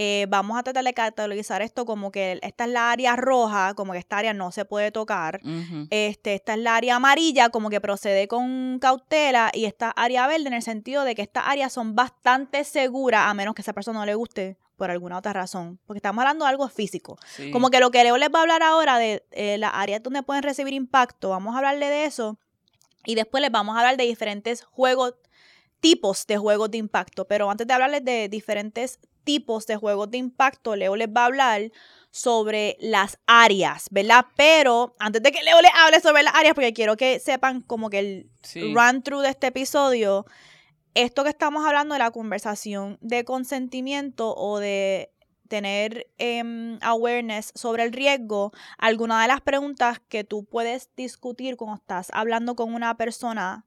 [0.00, 3.90] eh, vamos a tratar de catalogizar esto como que esta es la área roja, como
[3.90, 5.40] que esta área no se puede tocar.
[5.90, 9.50] este, esta es la área amarilla, como que procede con cautela.
[9.52, 13.34] Y esta área verde en el sentido de que estas áreas son bastante seguras, a
[13.34, 15.80] menos que a esa persona no le guste por alguna otra razón.
[15.84, 17.18] Porque estamos hablando de algo físico.
[17.50, 20.22] Como que lo que Leo les va a hablar ahora de eh, las áreas donde
[20.22, 22.38] pueden recibir impacto, vamos a hablarle de eso.
[23.04, 25.14] Y después les vamos a hablar de diferentes juegos,
[25.80, 27.26] tipos de juegos de impacto.
[27.26, 31.26] Pero antes de hablarles de diferentes tipos de juegos de impacto, Leo les va a
[31.26, 31.70] hablar
[32.10, 34.24] sobre las áreas, ¿verdad?
[34.36, 37.90] Pero antes de que Leo les hable sobre las áreas, porque quiero que sepan como
[37.90, 38.30] que el
[38.74, 40.24] run through de este episodio,
[40.94, 45.12] esto que estamos hablando de la conversación de consentimiento o de
[45.48, 51.76] tener em, awareness sobre el riesgo, alguna de las preguntas que tú puedes discutir cuando
[51.76, 53.66] estás hablando con una persona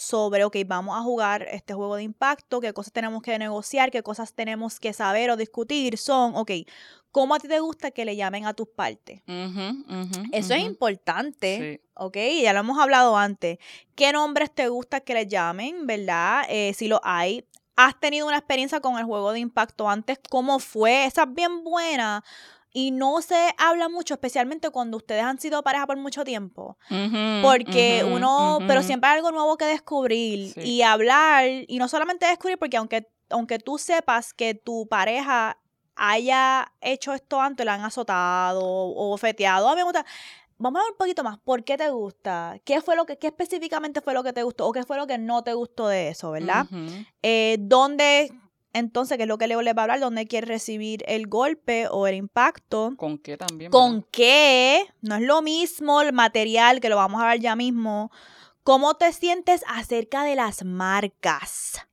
[0.00, 4.02] sobre, ok, vamos a jugar este juego de impacto, qué cosas tenemos que negociar, qué
[4.02, 6.52] cosas tenemos que saber o discutir, son, ok,
[7.12, 9.20] ¿cómo a ti te gusta que le llamen a tus partes?
[10.32, 13.58] Eso es importante, ok, ya lo hemos hablado antes.
[13.94, 16.44] ¿Qué nombres te gusta que le llamen, verdad?
[16.48, 17.44] Eh, si lo hay,
[17.76, 21.04] has tenido una experiencia con el juego de impacto antes, ¿cómo fue?
[21.04, 22.24] Esa es bien buena.
[22.72, 26.76] Y no se habla mucho, especialmente cuando ustedes han sido pareja por mucho tiempo.
[27.42, 32.58] porque uno, pero siempre hay algo nuevo que descubrir y hablar, y no solamente descubrir,
[32.58, 35.58] porque aunque, aunque tú sepas que tu pareja
[35.96, 40.06] haya hecho esto antes, la han azotado o feteado, a mí me gusta,
[40.60, 41.38] vamos a ver un poquito más.
[41.38, 42.60] ¿Por qué te gusta?
[42.64, 44.68] ¿Qué fue lo que, qué específicamente fue lo que te gustó?
[44.68, 46.66] ¿O qué fue lo que no te gustó de eso, verdad?
[47.22, 48.32] Eh, ¿Dónde,
[48.72, 50.00] entonces, qué es lo que Leo le va a hablar?
[50.00, 52.94] ¿Dónde quiere recibir el golpe o el impacto?
[52.96, 53.70] ¿Con qué también?
[53.70, 54.86] ¿Con qué?
[55.00, 58.10] No es lo mismo el material, que lo vamos a ver ya mismo.
[58.62, 61.86] ¿Cómo te sientes acerca de las marcas?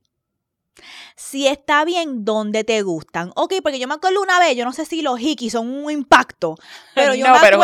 [1.16, 3.32] si está bien donde te gustan.
[3.34, 5.90] Ok, porque yo me acuerdo una vez, yo no sé si los hikis son un
[5.90, 6.54] impacto,
[6.94, 7.60] pero yo me acuerdo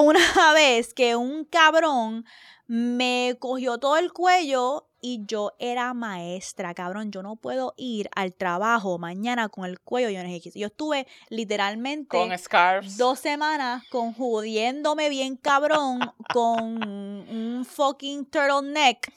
[0.00, 2.24] una, vez que un cabrón
[2.66, 7.12] me cogió todo el cuello y yo era maestra, cabrón.
[7.12, 12.08] Yo no puedo ir al trabajo mañana con el cuello lleno de Yo estuve literalmente
[12.08, 12.96] con scarves.
[12.96, 15.98] dos semanas con jodiéndome bien cabrón
[16.32, 19.12] con un fucking turtleneck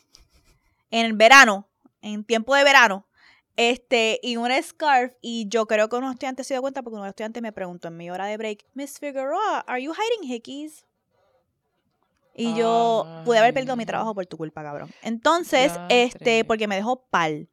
[0.91, 1.69] en el verano,
[2.01, 3.07] en tiempo de verano.
[3.55, 7.07] Este, y un scarf, y yo creo que unos estudiantes se dio cuenta porque unos
[7.07, 10.85] estudiantes me preguntó en mi hora de break, Miss Figueroa, ¿are you hiding hickeys?
[12.37, 14.91] Y yo pude haber perdido mi trabajo por tu culpa, cabrón.
[15.01, 17.49] Entonces, este, porque me dejó pal.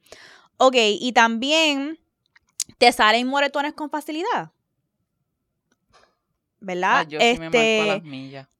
[0.58, 1.98] Ok, y también
[2.78, 4.52] te salen moretones con facilidad.
[6.60, 7.06] ¿Verdad?
[7.10, 8.02] Ah, este,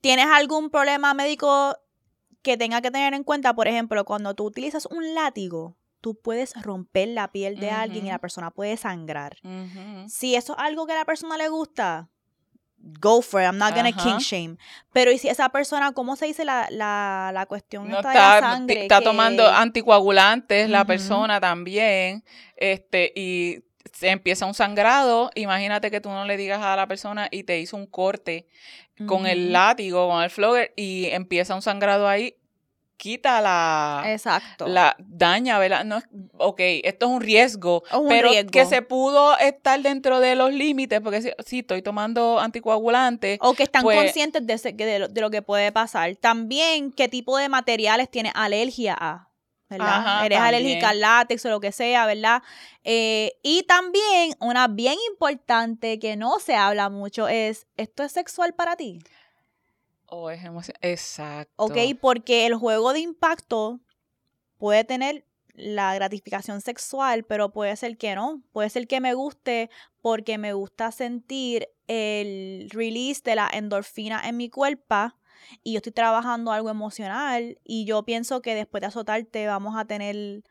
[0.00, 1.76] ¿Tienes algún problema médico
[2.42, 3.54] que tenga que tener en cuenta?
[3.54, 8.10] Por ejemplo, cuando tú utilizas un látigo, tú puedes romper la piel de alguien y
[8.10, 9.38] la persona puede sangrar.
[10.08, 12.10] Si eso es algo que a la persona le gusta,
[13.01, 13.47] go for it.
[13.47, 14.57] I'm not gonna king shame.
[14.92, 18.14] Pero y si esa persona, ¿cómo se dice la, la, la cuestión no está, de
[18.14, 18.83] la sangre?
[18.83, 22.25] Está tomando anticoagulantes la persona también.
[22.57, 25.31] Este, y se empieza un sangrado.
[25.35, 28.47] Imagínate que tú no le digas a la persona y te hizo un corte
[29.07, 32.37] con el látigo, con el flogger, y empieza un sangrado ahí
[32.97, 34.66] quita la Exacto.
[34.66, 35.85] la daña, ¿verdad?
[35.85, 36.05] No es,
[36.38, 41.35] ok, esto es un riesgo, pero que se pudo estar dentro de los límites, porque
[41.44, 43.38] si, estoy tomando anticoagulantes.
[43.40, 46.14] O que están pues conscientes de, de, lo, que puede pasar.
[46.16, 49.31] También, qué tipo de materiales tiene alergia a.
[49.68, 50.25] ¿verdad?
[50.25, 52.42] Eres alérgica al látex o lo que sea, ¿verdad?
[52.85, 58.55] Eh, y también, una bien importante que no se habla mucho es, ¿esto es sexual
[58.55, 59.01] para ti?
[60.07, 60.40] O es
[60.81, 61.53] Exacto.
[61.57, 63.81] Ok, porque el juego de impacto
[64.59, 68.43] puede tener la gratificación sexual, pero puede ser que no.
[68.53, 69.71] Puede ser que me guste
[70.03, 75.14] porque me gusta sentir el release de la endorfina en mi cuerpo
[75.62, 79.85] y yo estoy trabajando algo emocional y yo pienso que después de azotarte vamos a
[79.85, 80.43] tener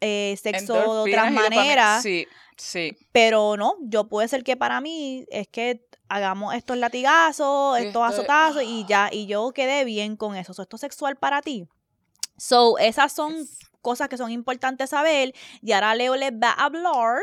[0.00, 2.02] eh, sexo de otras maneras.
[2.02, 2.96] Sí, sí.
[3.12, 8.62] Pero no, yo puede ser que para mí es que hagamos estos latigazos, estos azotazos
[8.62, 10.52] y ya, y yo quedé bien con eso.
[10.52, 11.66] esto es sexual para ti.
[12.36, 13.46] So, esas son
[13.80, 15.34] cosas que son importantes saber.
[15.62, 17.20] Y ahora Leo les va a hablar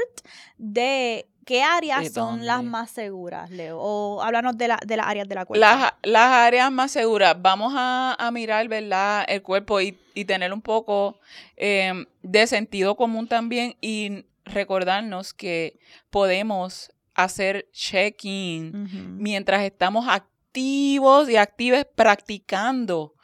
[0.58, 3.80] de qué áreas son las más seguras, Leo.
[3.80, 5.66] O háblanos de, la, de las áreas de la cuerpo.
[6.04, 7.36] Las, áreas más seguras.
[7.40, 9.26] Vamos a, mirar, ¿verdad?
[9.28, 11.20] El cuerpo y, tener un poco
[11.56, 21.38] em, de sentido común también y recordarnos que podemos hacer check-in mientras estamos activos y
[21.38, 23.15] actives practicando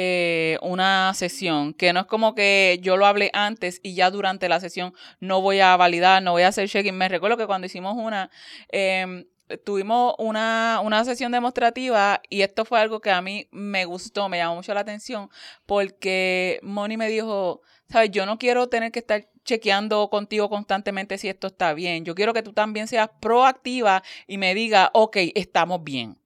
[0.00, 4.48] eh, una sesión, que no es como que yo lo hablé antes y ya durante
[4.48, 6.96] la sesión no voy a validar, no voy a hacer check-in.
[6.96, 8.30] Me recuerdo que cuando hicimos una,
[8.68, 9.26] em,
[9.64, 14.36] tuvimos una, una, sesión demostrativa y esto fue algo que a mí me gustó, me
[14.36, 15.30] llamó mucho la atención,
[15.66, 21.28] porque Moni me dijo, sabes, yo no quiero tener que estar chequeando contigo constantemente si
[21.28, 22.04] esto está bien.
[22.04, 26.18] Yo quiero que tú también seas proactiva y me diga, ok, estamos bien.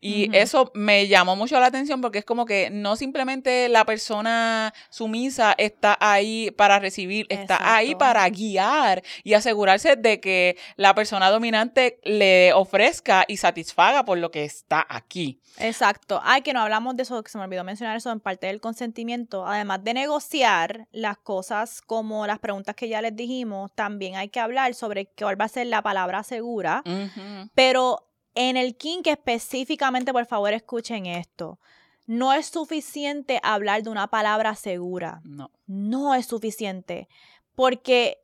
[0.00, 4.72] Y eso me llamó mucho la atención porque es como que no simplemente la persona
[4.90, 11.30] sumisa está ahí para recibir, está ahí para guiar y asegurarse de que la persona
[11.30, 15.40] dominante le ofrezca y satisfaga por lo que está aquí.
[15.58, 16.20] Exacto.
[16.24, 18.60] Ay, que no hablamos de eso, que se me olvidó mencionar eso en parte del
[18.60, 19.46] consentimiento.
[19.46, 24.40] Además de negociar las cosas como las preguntas que ya les dijimos, también hay que
[24.40, 26.82] hablar sobre cuál va a ser la palabra segura.
[27.54, 31.58] Pero en el kink específicamente, por favor, escuchen esto.
[32.06, 35.20] No es suficiente hablar de una palabra segura.
[35.24, 35.50] No.
[35.66, 37.08] No es suficiente.
[37.54, 38.18] Porque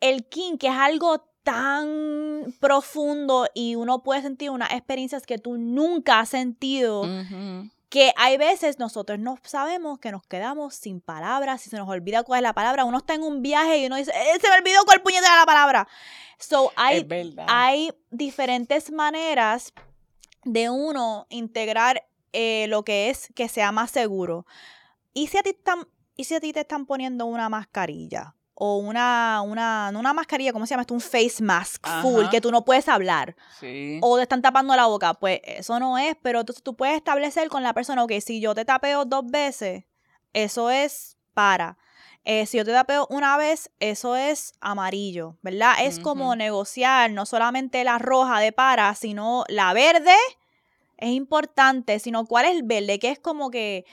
[0.00, 6.20] el kink es algo tan profundo y uno puede sentir unas experiencias que tú nunca
[6.20, 7.04] has sentido.
[7.88, 12.22] Que hay veces nosotros no sabemos que nos quedamos sin palabras, si se nos olvida
[12.24, 14.56] cuál es la palabra, uno está en un viaje y uno dice, "Eh, se me
[14.56, 15.88] olvidó cuál puñetera era la palabra.
[16.38, 17.06] So, hay,
[17.48, 19.72] hay diferentes maneras
[20.44, 24.46] de uno integrar eh, lo que es que sea más seguro.
[25.14, 28.35] ¿Y si a ti, están, ¿Y si a ti te están poniendo una mascarilla?
[28.58, 30.94] O una, una, no una mascarilla, ¿cómo se llama esto?
[30.94, 32.30] Un face mask full, Ajá.
[32.30, 33.98] que tú no puedes hablar Sí.
[34.02, 37.48] o te están tapando la boca, pues eso no es, pero entonces tú puedes establecer
[37.50, 39.84] con la persona, ok, si yo te tapeo dos veces,
[40.32, 41.76] eso es para.
[42.24, 45.74] Eh, si yo te tapeo una vez, eso es amarillo, ¿verdad?
[45.82, 50.16] Es como negociar no solamente la roja de para, sino la verde
[50.96, 53.84] es importante, sino cuál es el verde, que es como que,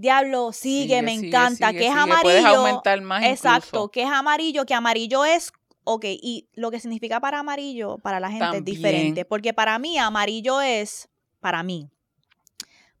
[0.00, 2.22] diablo, sigue, me sigue, encanta, sigue, que es amarillo.
[2.22, 3.90] Puedes aumentar más Exacto, incluso.
[3.90, 5.52] que es amarillo, que amarillo es,
[5.84, 8.62] ok, y lo que significa para amarillo, para la gente También.
[8.62, 11.08] es diferente, porque para mí amarillo es,
[11.40, 11.88] para mí,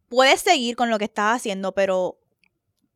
[0.08, 2.18] puedes seguir con lo que estás haciendo, pero,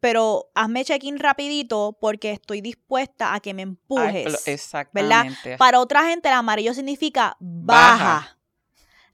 [0.01, 4.25] pero hazme check-in rapidito porque estoy dispuesta a que me Ay, empujes.
[4.25, 5.57] pero- exactamente.
[5.59, 8.39] Para otra gente el amarillo significa baja, Baja.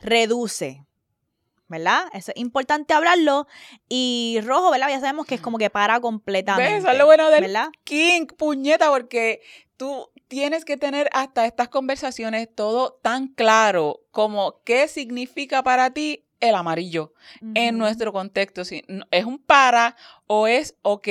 [0.00, 0.84] reduce.
[1.68, 2.04] ¿Verdad?
[2.14, 3.46] Eso es importante hablarlo.
[3.88, 4.88] Y rojo, ¿verdad?
[4.88, 6.72] Ya sabemos que es como que para completamente.
[6.72, 6.82] ¿Ves?
[6.82, 7.68] Eso es lo bueno del ¿Verdad?
[7.84, 9.42] King, puñeta, porque
[9.76, 16.24] tú tienes que tener hasta estas conversaciones todo tan claro como qué significa para ti
[16.40, 17.12] el amarillo
[17.54, 18.64] en nuestro contexto.
[18.64, 21.08] Si es un para o es ok,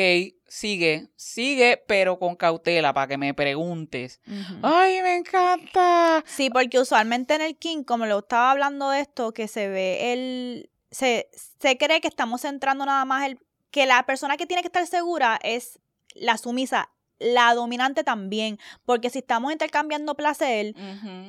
[0.48, 4.22] sigue, sigue, pero con cautela para que me preguntes.
[4.64, 6.24] Ay, me encanta.
[6.28, 10.14] Sí, porque usualmente en el King, como lo estaba hablando de esto, que se ve
[10.14, 10.70] el.
[10.92, 11.30] Se,
[11.60, 13.40] se cree que estamos centrando nada más el.
[13.72, 15.80] Que la persona que tiene que estar segura es
[16.16, 18.58] la sumisa, la dominante también.
[18.86, 20.74] Porque si estamos intercambiando placer,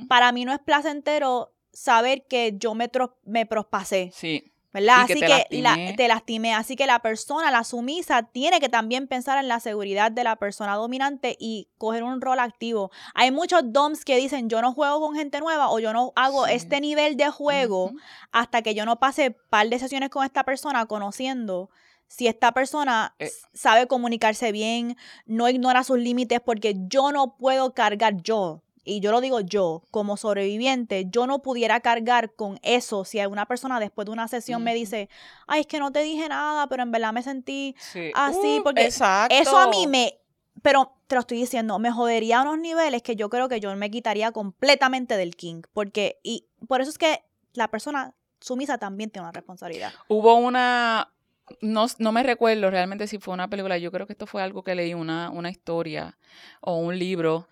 [0.08, 4.52] para mí no es placentero saber que yo me, tro- me prospasé, Sí.
[4.72, 5.06] ¿Verdad?
[5.06, 6.54] Que Así te que la- te lastimé.
[6.54, 10.36] Así que la persona, la sumisa, tiene que también pensar en la seguridad de la
[10.36, 12.90] persona dominante y coger un rol activo.
[13.14, 16.46] Hay muchos DOMs que dicen yo no juego con gente nueva o yo no hago
[16.46, 16.52] Sí.
[16.54, 17.92] este nivel de juego
[18.30, 21.70] hasta que yo no pase par de sesiones con esta persona conociendo
[22.06, 23.30] si esta persona Eh.
[23.52, 28.62] sabe comunicarse bien, no ignora sus límites porque yo no puedo cargar yo.
[28.88, 33.44] Y yo lo digo yo, como sobreviviente, yo no pudiera cargar con eso si una
[33.46, 35.10] persona después de una sesión me dice,
[35.46, 38.10] ay, es que no te dije nada, pero en verdad me sentí Sí.
[38.14, 39.34] así, Uh, porque exacto.
[39.34, 40.18] eso a mí me,
[40.62, 43.74] pero te lo estoy diciendo, me jodería a unos niveles que yo creo que yo
[43.76, 47.22] me quitaría completamente del king, porque, y por eso es que
[47.52, 49.92] la persona sumisa también tiene una responsabilidad.
[50.08, 51.12] Hubo una,
[51.60, 54.62] no, no me recuerdo realmente si fue una película, yo creo que esto fue algo
[54.62, 56.16] que leí, una, una historia
[56.60, 57.48] o un libro,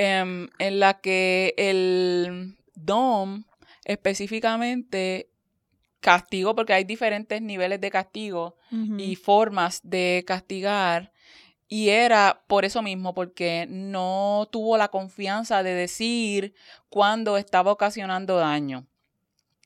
[0.00, 3.44] em, en la que el Dom
[3.84, 5.28] específicamente
[6.00, 8.56] castigó, porque hay diferentes niveles de castigo
[8.96, 11.12] y formas de castigar.
[11.68, 16.54] Y era por eso mismo, porque no tuvo la confianza de decir
[16.88, 18.86] cuando estaba ocasionando daño.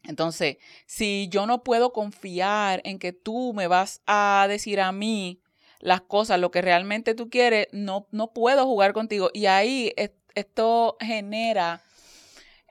[0.02, 5.40] Entonces, si yo no puedo confiar en que tú me vas a decir a mí
[5.78, 9.30] las cosas, lo que realmente tú quieres, no, no puedo jugar contigo.
[9.32, 9.92] Y ahí
[10.34, 11.82] esto genera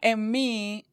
[0.01, 0.85] en mí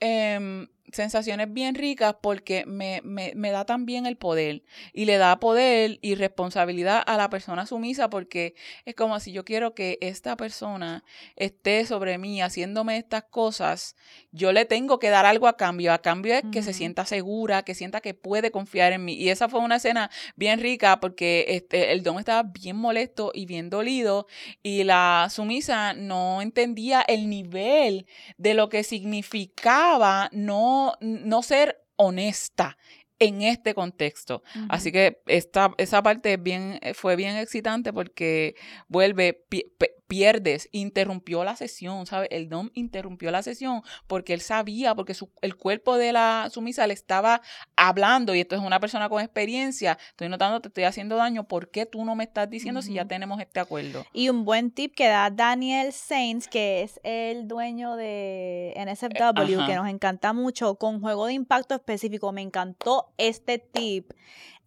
[0.00, 5.38] em, sensaciones bien ricas porque me, me, me da también el poder y le da
[5.40, 8.54] poder y responsabilidad a la persona sumisa porque
[8.84, 11.04] es como si yo quiero que esta persona
[11.36, 13.96] esté sobre mí haciéndome estas cosas,
[14.32, 15.92] yo le tengo que dar algo a cambio.
[15.92, 19.14] A cambio es que se sienta segura, que sienta que puede confiar en mí.
[19.14, 23.46] Y esa fue una escena bien rica porque este, el don estaba bien molesto y
[23.46, 24.26] bien dolido
[24.62, 28.06] y la sumisa no entendía el nivel
[28.38, 32.76] de lo que significaba no, no ser honesta
[33.20, 34.42] en este contexto.
[34.68, 38.56] Así que esta, esa parte bien, eh, fue bien excitante porque
[38.88, 40.68] vuelve, pi- pe- pierdes.
[40.72, 42.28] Interrumpió la sesión, ¿sabes?
[42.30, 46.86] El DOM interrumpió la sesión porque él sabía, porque su, el cuerpo de la sumisa
[46.86, 47.42] le estaba
[47.76, 49.98] hablando y esto es una persona con experiencia.
[50.10, 51.44] Estoy notando, te estoy haciendo daño.
[51.44, 54.04] ¿Por qué tú no me estás diciendo si ya tenemos este acuerdo?
[54.12, 59.74] Y un buen tip que da Daniel Sainz, que es el dueño de NSFW, que
[59.74, 62.32] nos encanta mucho, con juego de impacto específico.
[62.32, 64.12] Me encantó este tip.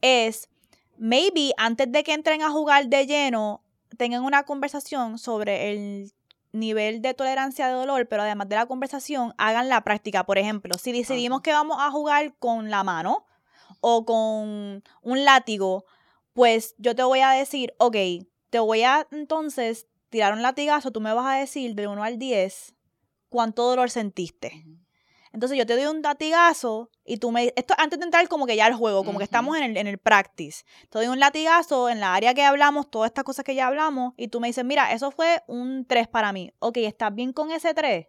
[0.02, 0.50] Es
[0.98, 3.62] maybe antes de que entren a jugar de lleno,
[3.96, 6.14] tengan una conversación sobre el
[6.52, 10.26] nivel de tolerancia de dolor, pero además de la conversación, hagan la práctica.
[10.26, 13.26] Por ejemplo, si decidimos que vamos a jugar con la mano
[13.80, 15.86] o con un látigo,
[16.34, 17.96] pues yo te voy a decir, ok,
[18.50, 22.18] te voy a entonces tirar un latigazo, tú me vas a decir de 1 al
[22.18, 22.76] 10
[23.30, 24.66] cuánto dolor sentiste.
[25.34, 27.54] Entonces yo te doy un latigazo y tú me...
[27.56, 29.88] Esto antes de entrar como que ya al juego, como que estamos en el, en
[29.88, 30.64] el practice.
[30.90, 34.14] Te doy un latigazo en la área que hablamos, todas estas cosas que ya hablamos,
[34.18, 36.52] y tú me dices, mira, eso fue un 3 para mí.
[36.60, 38.08] Ok, ¿estás bien con ese 3?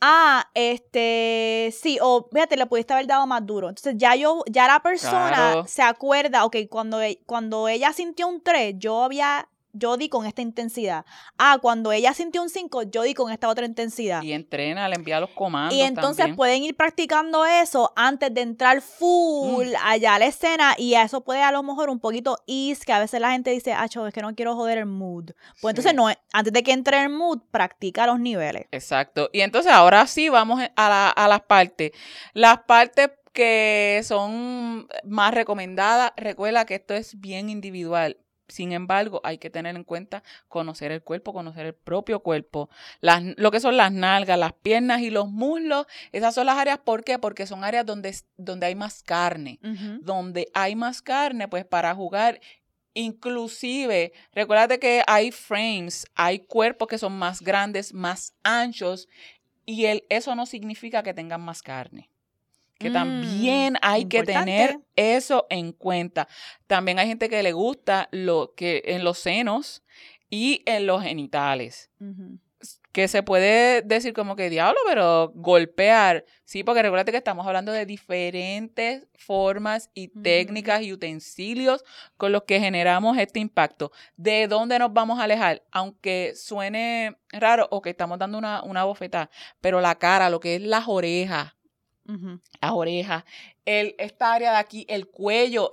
[0.00, 3.68] Ah, este, sí, o fíjate, le pudiste haber dado más duro.
[3.68, 8.40] Entonces ya yo, ya la persona se acuerda, ok, cuando, e, cuando ella sintió un
[8.40, 11.04] 3, yo había yo di con esta intensidad.
[11.36, 14.22] Ah, cuando ella sintió un 5, yo di con esta otra intensidad.
[14.22, 15.74] Y entrena, le envía los comandos.
[15.74, 19.74] Y entonces pueden ir practicando eso antes de entrar full mm.
[19.84, 20.74] allá a la escena.
[20.76, 23.72] Y eso puede a lo mejor un poquito ease, que a veces la gente dice,
[23.72, 25.30] ah, es que no quiero joder el mood.
[25.60, 28.66] Pues entonces no, antes de que entre el mood, practica los niveles.
[28.70, 29.30] Exacto.
[29.32, 31.92] Y entonces ahora sí vamos a, a las partes.
[32.32, 38.16] Las partes que son más recomendadas, recuerda que esto es bien individual
[38.48, 42.70] sin embargo, hay que tener en cuenta conocer el cuerpo, conocer el propio cuerpo,
[43.00, 45.86] las, lo que son las nalgas, las piernas y los muslos.
[46.12, 47.18] Esas son las áreas, ¿por qué?
[47.18, 49.58] Porque son áreas donde, donde hay más carne.
[50.00, 52.40] Donde hay más carne, pues para jugar
[52.94, 59.08] Inclusive, recuérdate que hay frames, hay cuerpos que son más grandes, más anchos,
[59.64, 62.10] y el, eso no significa que tengan más carne
[62.78, 66.28] que también mm, hay que tener eso en cuenta.
[66.66, 69.82] También hay gente que le gusta lo que en los senos
[70.30, 71.90] y en los genitales.
[72.92, 76.24] Que se puede decir como que diablo, pero golpear.
[76.44, 81.84] Sí, porque recuerda que estamos hablando de diferentes formas y técnicas y utensilios
[82.16, 83.92] con los que generamos este impacto.
[84.16, 85.62] ¿De dónde nos vamos a alejar?
[85.70, 90.56] Aunque suene raro o que estamos dando una, una bofetada, pero la cara, lo que
[90.56, 91.57] es las orejas,
[92.60, 93.24] las orejas,
[93.64, 95.68] el, esta área de aquí, el cuello,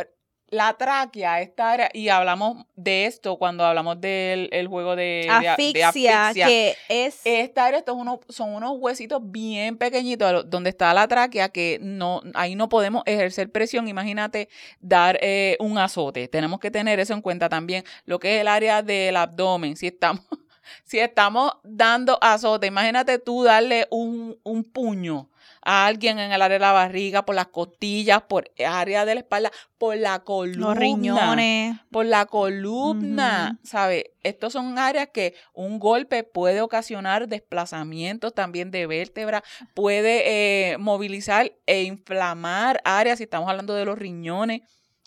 [0.50, 6.76] la tráquea, esta área, y hablamos de esto cuando hablamos del juego de asfixia, que
[6.88, 7.22] es...
[7.26, 12.22] Esta área, estos uno, son unos huesitos bien pequeñitos donde está la tráquea, que no,
[12.34, 17.22] ahí no podemos ejercer presión, imagínate dar eh, un azote, tenemos que tener eso en
[17.22, 20.24] cuenta también, lo que es el área del abdomen, si estamos...
[20.84, 25.30] Si estamos dando azote, imagínate tú darle un, un puño
[25.66, 29.22] a alguien en el área de la barriga, por las costillas, por área de la
[29.22, 30.68] espalda, por la columna.
[30.68, 31.76] Los riñones.
[31.92, 34.06] Por la columna, ¿sabes?
[34.22, 39.44] Estos son áreas que un golpe puede ocasionar desplazamientos también de vértebra,
[39.74, 44.62] puede eh, movilizar e inflamar áreas, si estamos hablando de los riñones.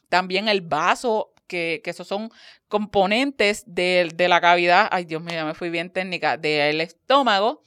[0.09, 2.31] También el vaso, que, que, esos son
[2.67, 7.63] componentes de, de, la cavidad, ay Dios mío, me fui bien técnica, del estómago,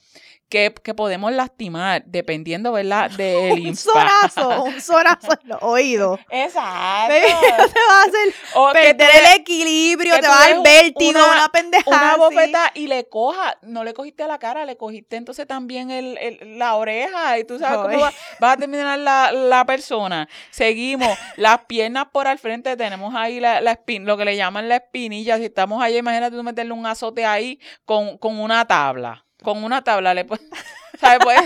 [0.52, 3.10] que, podemos lastimar dependiendo, ¿verdad?
[3.16, 6.20] Del un sorazo, un sorazo en los oídos.
[6.28, 7.14] Exacto.
[7.72, 11.96] te va a hacer perder el equilibrio, te va a dar vértigo, una, una pendejada.
[11.96, 16.18] Una bofeta y le coja, no le cogiste la cara, le cogiste entonces también el,
[16.18, 18.10] el la oreja y tú sabes cómo
[18.42, 20.28] va, a terminar la, la, persona.
[20.50, 24.68] Seguimos, las piernas por al frente, tenemos ahí la, la espin, lo que le llaman
[24.68, 25.38] la espinilla.
[25.38, 29.82] Si estamos ahí, imagínate tú meterle un azote ahí con, con una tabla con una
[29.82, 30.44] tabla le puedes...
[31.02, 31.18] ¿Sabes?
[31.22, 31.40] Pues,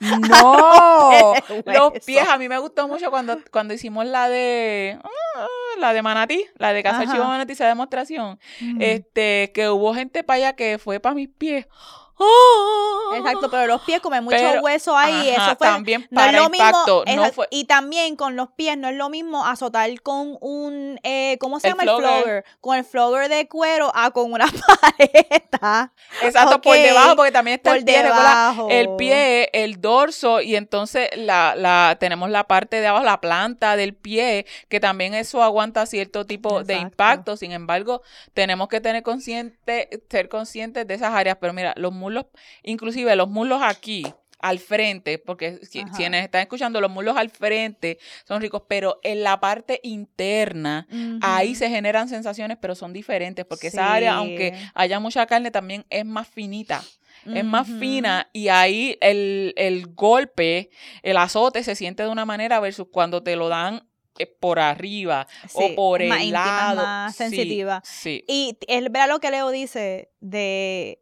[0.30, 1.34] no,
[1.66, 2.28] los pies.
[2.28, 5.46] A mí me gustó mucho cuando, cuando hicimos la de ah,
[5.78, 8.38] la de Manatí, la de Casa Chivo Manatí, esa demostración.
[8.78, 11.66] Este, que hubo gente para allá que fue para mis pies.
[13.14, 15.28] Exacto, pero los pies comen mucho hueso ahí.
[15.28, 17.04] eso fue, también para no impacto,
[17.50, 21.68] Y también con los pies no es lo mismo azotar con un, eh, ¿cómo se
[21.68, 22.44] llama el flogger?
[22.60, 24.46] Con el flogger de cuero a con una
[24.96, 25.92] paleta.
[26.22, 28.04] Exacto, por debajo, porque también está el pie,
[28.70, 33.76] el pie, el dorso, y entonces la, la, tenemos la parte de abajo, la planta
[33.76, 37.36] del pie, que también eso aguanta cierto tipo de impacto.
[37.36, 38.02] Sin embargo,
[38.34, 41.36] tenemos que tener consciente, ser conscientes de esas áreas.
[41.40, 42.11] Pero mira, los muslos,
[42.62, 44.04] inclusive los muslos aquí,
[44.40, 49.22] al frente, porque si- quienes están escuchando, los muslos al frente son ricos, pero en
[49.22, 50.88] la parte interna,
[51.20, 55.84] ahí se generan sensaciones, pero son diferentes, porque esa área, aunque haya mucha carne, también
[55.90, 56.82] es más finita.
[57.24, 60.70] Es más fina y ahí el, el golpe,
[61.04, 63.86] el azote se siente de una manera versus cuando te lo dan
[64.18, 66.82] eh, por arriba Sí, o por el más íntima, lado.
[66.82, 67.80] más Sí, sensitiva.
[67.84, 68.24] Sí.
[68.26, 71.01] Y es verdad lo que Leo dice de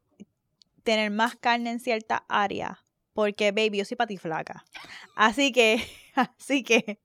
[0.82, 2.84] tener más carne en cierta área.
[3.12, 4.64] Porque, baby, yo soy patiflaca.
[5.16, 7.00] Así que, así que,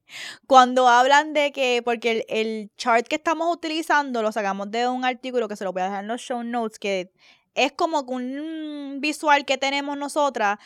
[0.47, 5.03] cuando hablan de que, porque el, el chart que estamos utilizando lo sacamos de un
[5.03, 7.11] artículo que se lo voy a dejar en los show notes, que
[7.55, 10.59] es como un visual que tenemos nosotras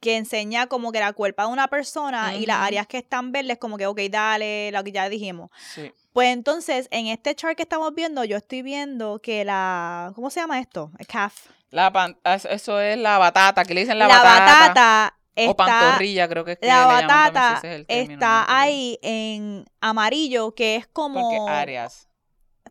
[0.00, 3.58] que enseña como que la cuerpa de una persona y las áreas que están verdes,
[3.58, 5.50] como que, ok, dale, lo que ya dijimos.
[5.74, 5.90] sí.
[6.12, 10.12] Pues entonces, en este chart que estamos viendo, yo estoy viendo que la.
[10.14, 10.90] ¿Cómo se llama esto?
[10.98, 11.50] El calf.
[11.70, 14.44] La pan- eso es la batata, que le dicen la, La, batata.
[14.68, 15.50] batata, está.
[15.50, 17.86] o pantorrilla, creo que es que La le llaman también, batata si ese es el
[17.86, 21.20] término, no me está ahí en amarillo, que es como.
[21.20, 22.05] Porque áreas.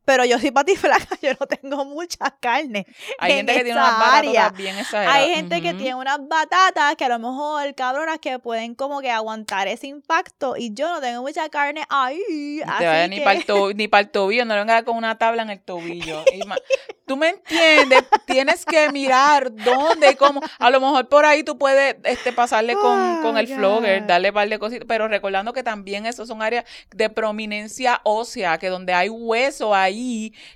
[0.06, 2.86] Pero yo soy patiflaca, yo no tengo mucha carne.
[3.20, 4.50] Hay en gente que tiene unas batatas área.
[4.50, 5.16] bien exageradas.
[5.16, 9.10] Hay gente que tiene unas batatas que a lo mejor, cabronas, que pueden como que
[9.12, 10.56] aguantar ese impacto.
[10.58, 12.62] Y yo no tengo mucha carne ahí.
[12.80, 15.42] Te ni que- para el, to- ni pa'l tobillo, no le vengas con una tabla
[15.42, 16.24] en el tobillo.
[17.08, 20.42] Tú me entiendes, tienes que mirar dónde y cómo.
[20.58, 24.30] A lo mejor por ahí tú puedes este, pasarle con, con el Oh, flogger, darle
[24.30, 28.70] un par de cositas, pero recordando que también esos son áreas de prominencia ósea, que
[28.70, 29.76] donde hay hueso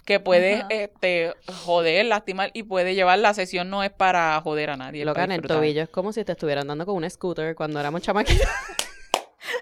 [0.05, 0.67] que puede Ajá.
[0.69, 1.33] este,
[1.65, 5.05] joder, lastimar y puede llevar la sesión, no es para joder a nadie.
[5.05, 7.79] Loca, para en el tobillo es como si te estuvieran dando con un scooter cuando
[7.79, 8.47] éramos chamaquitos.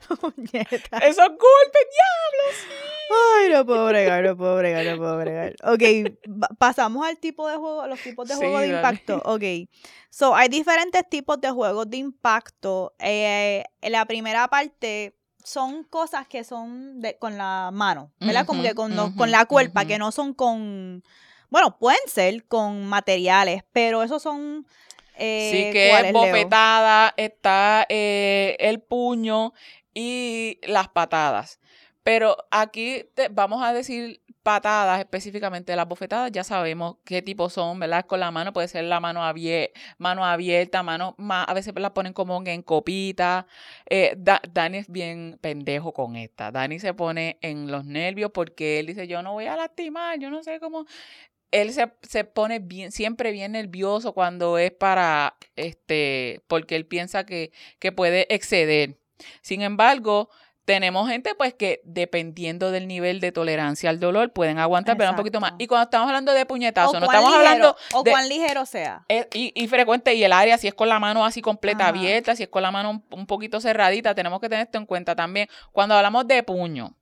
[0.21, 0.97] Puñeta.
[0.99, 1.87] Esos golpes,
[3.09, 5.55] Ay, no puedo bregar, no puedo bregar, no puedo bregar.
[5.63, 5.81] Ok,
[6.57, 8.77] pasamos al tipo de juego, a los tipos de Sí, juegos de dale.
[8.77, 9.21] impacto.
[9.25, 9.69] Ok,
[10.09, 12.93] so hay diferentes tipos de juegos de impacto.
[12.99, 15.15] Eh, en la primera parte
[15.47, 18.45] son cosas que son de, con la mano, ¿verdad?
[18.45, 21.03] Como que con, con la cuerpa, que no son con,
[21.49, 24.67] bueno, pueden ser con materiales, pero esos son...
[25.15, 26.21] eh, Sí, que ¿cuáles, es Leo?
[26.23, 29.53] bofetada, está eh, el puño
[29.93, 31.59] y las patadas.
[32.07, 35.75] Pero aquí vamos a decir patadas específicamente.
[35.75, 38.05] Las bofetadas ya sabemos qué tipo son, ¿verdad?
[38.05, 41.93] Con la mano puede ser la mano, abie- mano abierta, mano más, a veces la
[41.93, 43.45] ponen como en copita.
[43.89, 46.49] Eh, Da- Dani es bien pendejo con esta.
[46.49, 50.29] Dani se pone en los nervios porque él dice, yo no voy a lastimar, yo
[50.29, 50.85] no sé cómo
[51.51, 57.25] él se, se pone bien, siempre bien nervioso cuando es para, este, porque él piensa
[57.25, 58.97] que, que puede exceder.
[59.41, 60.29] Sin embargo,
[60.67, 65.15] tenemos gente pues que dependiendo del nivel de tolerancia al dolor pueden aguantar pero un
[65.15, 65.51] poquito más.
[65.51, 65.63] Exacto.
[65.63, 68.65] Y cuando estamos hablando de puñetazo, O no estamos ligero- hablando O de- cuán ligero
[68.65, 69.05] sea.
[69.07, 71.89] eh, y, y frecuente, y el área, si es con la mano así completa Ajá.
[71.97, 74.85] abierta, si es con la mano un, un poquito cerradita, tenemos que tener esto en
[74.85, 75.47] cuenta también.
[75.71, 76.93] Cuando hablamos de puño.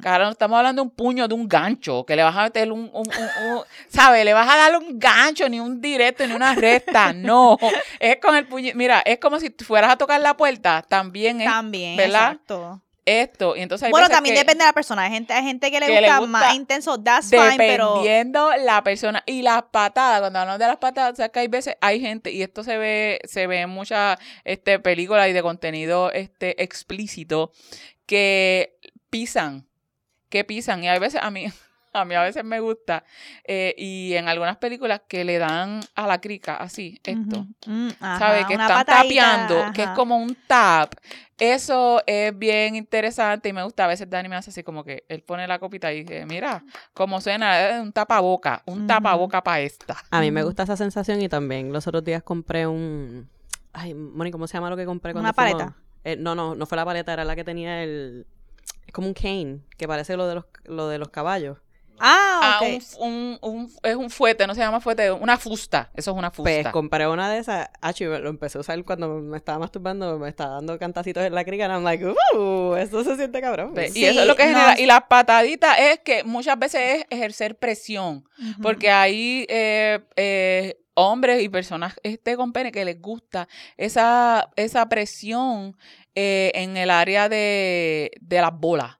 [0.00, 2.70] Claro, no estamos hablando de un puño de un gancho, que le vas a meter
[2.70, 4.24] un, un, un- un- ¿sabes?
[4.24, 7.58] Le vas a dar un gancho, ni un directo, ni una recta, no.
[7.98, 11.48] Es con el puño, mira, es como si fueras a tocar la puerta, también es
[11.50, 12.30] También, ¿verdad?
[12.34, 12.80] exacto.
[13.08, 13.56] Esto.
[13.56, 15.02] Y entonces hay Bueno, también que- depende de la persona.
[15.02, 18.50] Hay gente, hay gente que le, que le gusta, más intenso, that's fine, pero Dependiendo
[18.64, 21.76] la persona y las patadas, cuando hablamos de las patadas, o sea que hay veces,
[21.80, 26.10] hay gente, y esto se ve, se ve en muchas este, películas y de contenido
[26.12, 27.52] este, explícito,
[28.06, 28.78] que
[29.10, 29.66] pisan,
[30.28, 30.82] que pisan.
[30.84, 31.46] Y hay veces, a mí,
[31.98, 33.04] a mí a veces me gusta,
[33.44, 37.36] eh, y en algunas películas que le dan a la crica, así, esto.
[37.38, 37.54] Ujú.
[37.66, 38.46] Mm, ¿Sabes?
[38.46, 40.94] Que están patadita, tapeando, que es como un tap.
[41.38, 43.84] Eso es bien interesante y me gusta.
[43.84, 46.64] A veces Dani me hace así como que él pone la copita y dice, mira,
[46.94, 48.86] como suena, es un tapaboca, un Ujú.
[48.88, 49.96] tapaboca para esta.
[50.10, 53.28] A mí me gusta esa sensación y también los otros días compré un...
[53.72, 55.52] Ay, Moni, ¿cómo se llama lo que compré cuando ¿Una fuimos?
[55.52, 55.76] paleta?
[56.02, 58.26] Eh, no, no, no fue la paleta, era la que tenía el...
[58.86, 61.58] Es como un cane, que parece lo de los, lo de los caballos.
[62.00, 62.82] Ah, Ah, ok.
[63.00, 65.90] un, un, un- es un fuete, no se llama fuete, una fusta.
[65.94, 66.72] Eso es una Pues fusta.
[66.72, 70.54] compré una de esas, ah, lo empecé a usar cuando me estaba masturbando, me estaba
[70.54, 73.74] dando cantacitos en la crica, y I'm like, uh, esto se siente cabrón.
[73.92, 74.78] Sí, y eso es lo que genera.
[74.78, 78.24] Y las pataditas es que muchas veces es ejercer presión.
[78.62, 84.88] Porque hay eh, eh, hombres y personas este con pene que les gusta esa, esa
[84.88, 85.76] presión
[86.14, 88.97] eh, en el área de, de las bolas.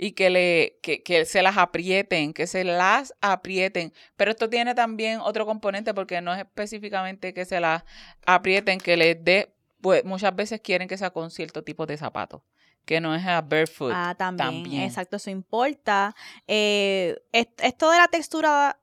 [0.00, 3.92] Y que, le, que, que se las aprieten, que se las aprieten.
[4.16, 7.82] Pero esto tiene también otro componente porque no es específicamente que se las
[8.24, 12.42] aprieten, que les dé, pues muchas veces quieren que sea con cierto tipo de zapatos,
[12.84, 13.92] que no es a barefoot.
[13.92, 14.82] Ah, también, también.
[14.84, 16.14] Exacto, eso importa.
[16.46, 18.78] Eh, est- esto de la textura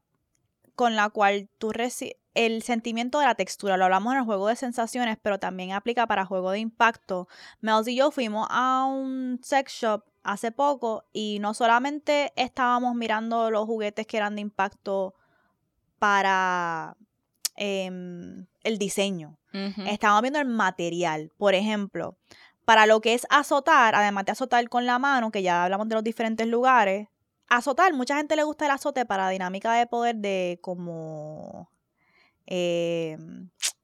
[0.75, 4.49] con la cual tú recibes el sentimiento de la textura, lo hablamos en el juego
[4.49, 7.29] de sensaciones, pero también aplica para juego de impacto.
[7.61, 13.51] Mels y yo fuimos a un sex shop hace poco y no solamente estábamos mirando
[13.51, 15.13] los juguetes que eran de impacto
[15.99, 16.97] para
[17.55, 19.37] em, el diseño,
[19.87, 21.31] estábamos viendo el material.
[21.37, 22.17] Por ejemplo,
[22.65, 25.95] para lo que es azotar, además de azotar con la mano, que ya hablamos de
[25.95, 27.07] los diferentes lugares,
[27.47, 31.69] azotar, mucha gente le gusta el azote para dinámica de poder de como
[32.47, 33.17] eh,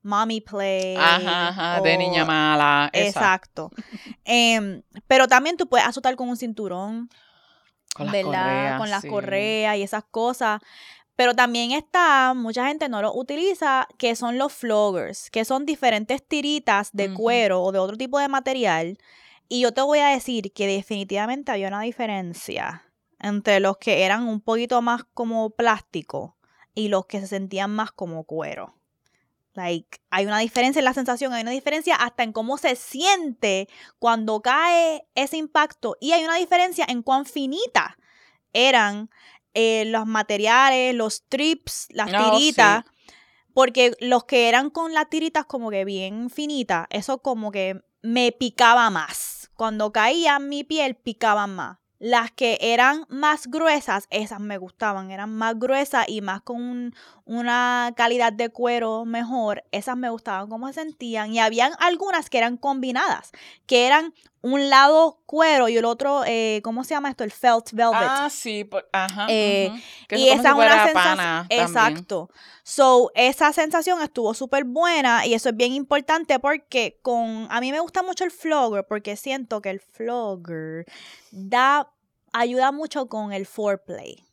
[0.03, 0.95] mommy play.
[0.95, 2.89] Ajá, ajá, de niña mala.
[2.93, 3.71] Exacto.
[4.25, 7.09] Em, pero también tú puedes azotar con un cinturón.
[7.93, 10.61] Con las Correas, con las correas y esas cosas.
[11.15, 16.25] Pero también está, mucha gente no lo utiliza, que son los floggers, que son diferentes
[16.25, 18.97] tiritas de cuero o de otro tipo de material.
[19.49, 22.85] Y yo te voy a decir que definitivamente había una diferencia
[23.19, 26.37] entre los que eran un poquito más como plástico
[26.73, 28.73] y los que se sentían más como cuero.
[29.53, 33.67] Like, hay una diferencia en la sensación, hay una diferencia hasta en cómo se siente
[33.99, 37.97] cuando cae ese impacto y hay una diferencia en cuán finita
[38.53, 39.09] eran
[39.53, 42.85] eh, los materiales, los trips, las oh, tiritas.
[43.53, 48.31] Porque los que eran con las tiritas como que bien finitas, eso como que me
[48.31, 49.51] picaba más.
[49.55, 51.80] Cuando caía mi piel, picaban más.
[52.03, 56.95] Las que eran más gruesas, esas me gustaban, eran más gruesas y más con
[57.25, 61.31] una calidad de cuero mejor, esas me gustaban cómo se sentían.
[61.31, 63.31] Y habían algunas que eran combinadas,
[63.67, 67.23] que eran un lado cuero y el otro, eh, ¿cómo se llama esto?
[67.23, 68.01] El felt velvet.
[68.01, 69.27] Ah, sí, ajá.
[69.29, 69.71] Eh,
[70.09, 71.45] y esa es una sensación.
[71.49, 72.29] Exacto.
[72.63, 77.47] So, esa sensación estuvo súper buena y eso es bien importante porque con.
[77.49, 80.85] A mí me gusta mucho el flogger porque siento que el flogger
[81.31, 81.91] da.
[82.33, 84.25] ayuda mucho con el foreplay.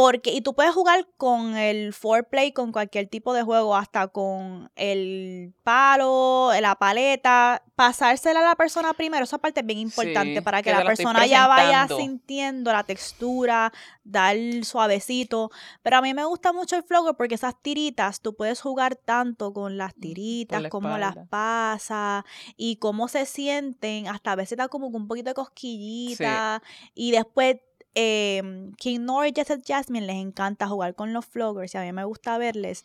[0.00, 4.70] Porque, y tú puedes jugar con el foreplay, con cualquier tipo de juego, hasta con
[4.74, 10.62] el palo, la paleta, pasársela a la persona primero, esa parte es bien importante para
[10.62, 15.50] que, la persona ya vaya sintiendo la textura, dar suavecito.
[15.82, 19.52] Pero a mí me gusta mucho el flogger porque esas tiritas, tú puedes jugar tanto
[19.52, 22.24] con las tiritas, cómo las pasa
[22.56, 26.62] y cómo se sienten, hasta a veces da como un poquito de cosquillita
[26.94, 27.56] y después
[27.94, 29.34] eh, King Nor y
[29.66, 32.84] Jasmine les encanta jugar con los floggers y a mí me gusta verles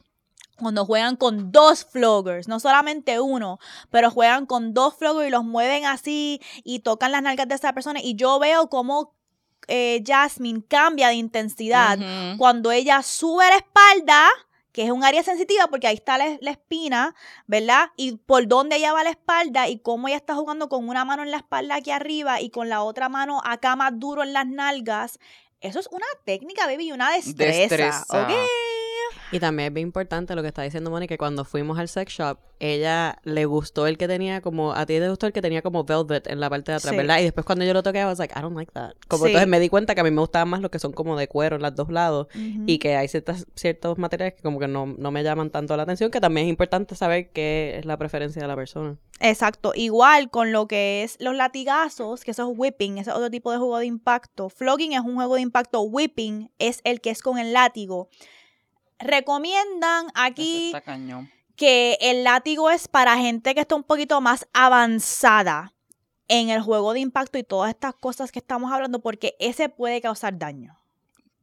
[0.58, 5.43] cuando juegan con dos floggers, no solamente uno, pero juegan con dos floggers y los
[5.43, 9.14] mueven así y tocan las nalgas de esa persona y yo veo cómo
[9.68, 11.97] eh, Jasmine cambia de intensidad
[12.38, 14.30] cuando ella sube la espalda
[14.76, 17.15] que es un área sensitiva porque ahí está la, espina,
[17.47, 17.91] ¿verdad?
[17.95, 21.23] Y por dónde ella va la espalda y cómo ella está jugando con una mano
[21.23, 24.45] en la espalda aquí arriba y con la otra mano acá más duro en las
[24.45, 25.17] nalgas.
[25.61, 27.57] Eso es una técnica, baby, y una destreza.
[27.57, 28.28] destreza.
[29.32, 32.13] Y también es bien importante lo que está diciendo Mónica, que cuando fuimos al sex
[32.13, 35.61] shop, ella le gustó el que tenía como, a ti te gustó el que tenía
[35.61, 37.19] como velvet en la parte de atrás, ¿verdad?
[37.19, 38.93] Y después cuando yo lo toqué, I was like, I don't like that.
[39.07, 41.17] Como entonces me di cuenta que a mí me gustaban más los que son como
[41.17, 44.67] de cuero en los dos lados y que hay ciertas, ciertos materiales que como que
[44.67, 47.97] no, no me llaman tanto la atención, que también es importante saber qué es la
[47.97, 48.97] preferencia de la persona.
[49.19, 53.30] Exacto, igual con lo que es los latigazos, que eso es whipping, ese es otro
[53.30, 54.49] tipo de juego de impacto.
[54.49, 58.09] Flogging es un juego de impacto, whipping es el que es con el látigo
[59.00, 60.74] recomiendan aquí
[61.56, 65.74] que el látigo es para gente que está un poquito más avanzada
[66.28, 70.02] en el juego de impacto y todas estas cosas que estamos hablando, porque ese puede
[70.02, 70.78] causar daño.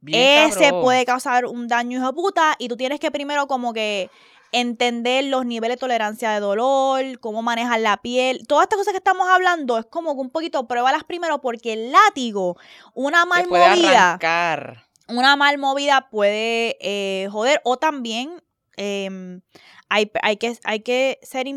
[0.05, 4.09] ese puede causar un daño, hijo puta, y tú tienes que primero como que
[4.51, 8.97] entender los niveles de tolerancia de dolor, cómo manejar la piel, todas estas cosas que
[8.97, 12.57] estamos hablando es como que un poquito pruébalas primero porque el látigo,
[12.93, 14.17] una mal movida,
[15.17, 18.41] una mal movida puede eh, joder o también
[18.77, 19.41] em,
[19.89, 21.47] hay, hay, que, hay que ser...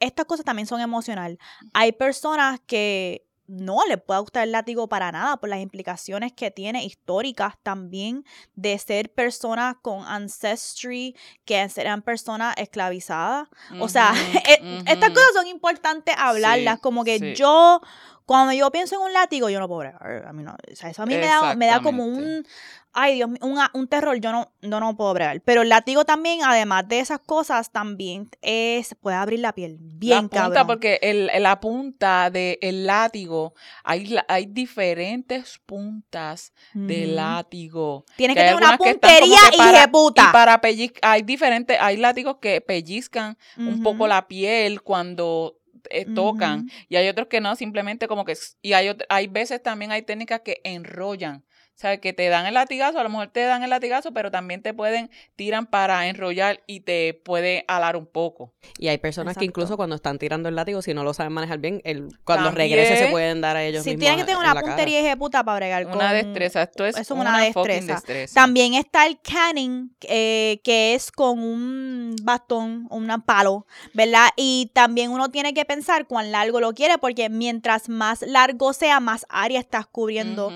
[0.00, 1.38] Estas cosas también son emocional.
[1.72, 6.50] Hay personas que no les puede gustar el látigo para nada por las implicaciones que
[6.50, 13.48] tiene históricas también de ser personas con ancestry, que eran personas esclavizadas.
[13.78, 14.12] o sea,
[14.48, 17.82] e, estas cosas son importantes hablarlas, como que yo,
[18.26, 21.02] cuando yo pienso en un látigo, yo no puedo A mí no, o sea, eso
[21.02, 22.44] a mí me da, me da como un,
[22.92, 25.40] ay Dios mío, un, un, terror, yo no, no, no puedo bregar.
[25.42, 29.78] Pero el látigo también, además de esas cosas, también es, puede abrir la piel.
[29.80, 33.54] Bien, la punta, porque el, la punta del látigo,
[33.84, 38.04] hay, hay diferentes puntas de látigo.
[38.16, 40.28] Tiene que, tener una puntería y de puta.
[40.28, 40.60] Y para
[41.02, 47.08] hay diferentes, hay látigos que pellizcan un poco la piel cuando eh, tocan y hay
[47.08, 51.44] otros que no, simplemente como que, y hay, hay veces también hay técnicas que enrollan
[51.74, 54.30] O sea, que te dan el latigazo, a lo mejor te dan el latigazo, pero
[54.30, 58.54] también te pueden, tiran para enrollar y te puede alar un poco.
[58.78, 61.58] Y hay personas que incluso cuando están tirando el látigo, si no lo saben manejar
[61.58, 62.70] bien, el, cuando También.
[62.70, 65.16] regrese se pueden dar a ellos Si mismos tienen que tener en una puntería de
[65.16, 65.94] puta para bregar con...
[65.94, 67.94] Una destreza, esto es, una, destreza.
[67.94, 68.34] destreza.
[68.34, 74.28] También está el canning, eh, que es con un bastón, un palo, ¿verdad?
[74.36, 79.00] Y también uno tiene que pensar cuán largo lo quiere, porque mientras más largo sea,
[79.00, 80.52] más área estás cubriendo.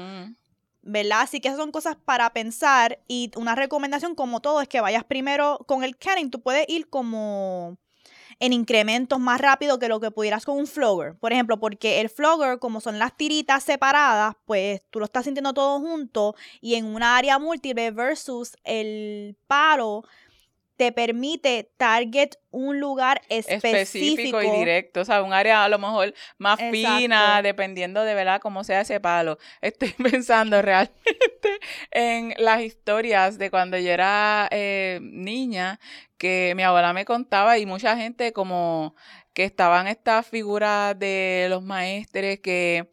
[0.87, 1.23] ¿Verdad?
[1.23, 3.01] Así que esas son cosas para pensar.
[3.09, 6.31] Y una recomendación, como todo, es que vayas primero con el canning.
[6.31, 7.77] Tú puedes ir como
[8.39, 11.17] en incrementos más rápido que lo que pudieras con un flogger.
[11.19, 15.55] Por ejemplo, porque el flogger, como son las tiritas separadas, pues tú lo estás sintiendo
[15.55, 20.05] todo junto y en una área múltiple versus el palo
[20.77, 23.67] te permite target un lugar específico.
[23.67, 26.99] específico y directo, o sea, un área a lo mejor más Exacto.
[26.99, 29.39] fina, dependiendo de verdad cómo sea ese palo.
[29.61, 30.97] Estoy pensando realmente
[31.91, 35.81] en las historias de cuando yo era eh, niña,
[36.19, 38.95] que mi abuela me contaba y mucha gente como
[39.33, 42.91] que estaban estas figuras de los maestres que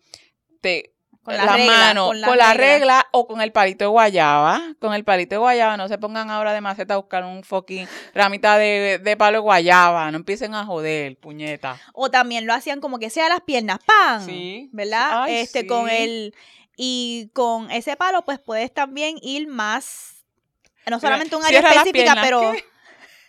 [0.62, 0.93] te
[1.24, 3.08] Con la las regla, con con la la, regla.
[3.12, 4.62] o con el palito de guayaba.
[4.80, 7.88] Con el palito de guayaba, no se pongan ahora de maceta a buscar un fucking
[8.14, 10.12] ramita de, de palo de guayaba.
[10.12, 11.80] No empiecen a joder, puñeta.
[11.94, 14.26] O también lo hacían como que sea las piernas, ¡pam!
[14.26, 14.70] Sí.
[14.74, 15.24] ¿Verdad?
[15.24, 16.36] Ay, este, con el.
[16.76, 20.26] Y con ese palo, pues puedes también ir más.
[20.88, 22.52] No solamente un área específica, pero.
[22.52, 22.73] ¿qué?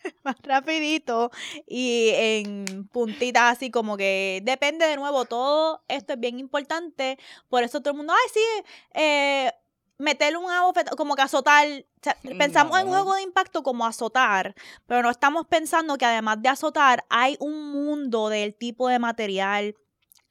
[0.25, 1.31] más rapidito
[1.67, 7.63] y en puntitas así como que depende de nuevo todo esto es bien importante por
[7.63, 9.53] eso todo el mundo ay sí eh,
[9.99, 12.93] meterle un abofetado como que azotar o sea, pensamos en No.
[12.93, 14.55] juego de impacto como azotar
[14.87, 19.75] pero no estamos pensando que además de azotar hay un mundo del tipo de material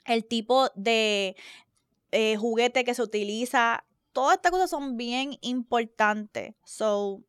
[0.05, 1.36] el tipo de
[2.11, 7.21] eh, juguete que se utiliza todas estas cosas son bien importantes so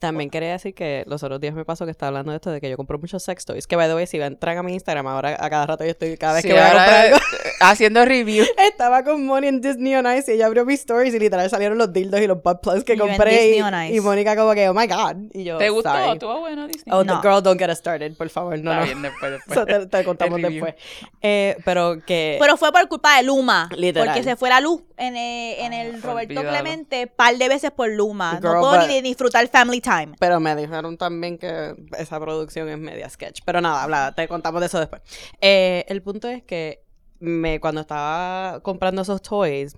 [0.00, 2.60] También quería decir que los otros días me pasó que estaba hablando de esto de
[2.60, 3.66] que yo compro muchos sex toys.
[3.66, 6.16] Que by the way, si entran a mi Instagram, ahora a cada rato yo estoy,
[6.16, 7.20] cada vez Sí, que voy a comprar algo, eh,
[7.60, 8.44] haciendo review.
[8.68, 11.78] estaba con Moni en Disney on Ice y ella abrió mis stories y literal salieron
[11.78, 13.56] los dildos y los butt plugs que Y en compré.
[13.90, 15.16] Y, y Mónica como que, oh my god.
[15.32, 15.90] Y yo, ¿Te gustó?
[15.90, 16.12] sorry.
[16.12, 16.92] ¿Estuvo bueno, Disney?
[16.94, 17.20] Oh, No.
[17.20, 18.58] the girl, don't get us started, por favor.
[18.58, 18.86] No, Está no.
[18.86, 19.56] bien, después, después.
[19.58, 20.74] Eso te, te contamos El después.
[21.22, 22.36] Eh, pero que...
[22.40, 23.68] Pero fue por culpa de Luma.
[23.76, 24.08] Literal.
[24.08, 26.50] Porque se fue la luz en, eh, en Ah, el Roberto olvídalo.
[26.50, 28.38] Clemente par de veces por Luma.
[28.40, 29.80] Girl, no puedo but- ni disfrutar family
[30.18, 33.40] Pero me dijeron también que esa producción es media sketch.
[33.44, 35.02] Pero nada, habla, te contamos de eso después.
[35.40, 36.82] Eh, el punto es que
[37.20, 39.76] me, cuando estaba comprando esos toys,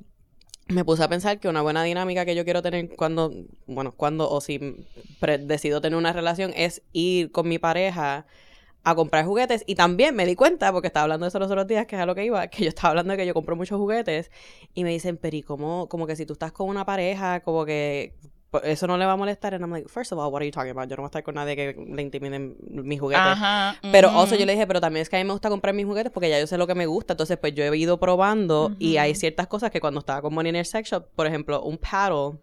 [0.68, 3.32] me puse a pensar que una buena dinámica que yo quiero tener cuando,
[3.66, 4.86] bueno, cuando o si
[5.40, 8.26] decido tener una relación es ir con mi pareja
[8.82, 11.66] a comprar juguetes y también me di cuenta, porque estaba hablando de eso los otros
[11.66, 13.56] días, que es a lo que iba, que yo estaba hablando de que yo compro
[13.56, 14.30] muchos juguetes
[14.74, 15.88] y me dicen, pero ¿y cómo?
[15.88, 18.14] Como que si tú estás con una pareja, como que
[18.62, 19.54] eso no le va a molestar.
[19.54, 20.88] And I'm like, first of all, what are you talking about?
[20.88, 23.22] Yo no voy a estar con nadie que le intimiden mis juguetes.
[23.26, 23.76] Ajá.
[23.92, 24.18] Pero ujú.
[24.18, 26.12] also yo le dije, pero también es que a mí me gusta comprar mis juguetes
[26.12, 27.12] porque ya yo sé lo que me gusta.
[27.14, 30.50] Entonces, pues yo he ido probando y hay ciertas cosas que cuando estaba con Money
[30.50, 32.38] in el Sex Shop, por ejemplo, un paddle.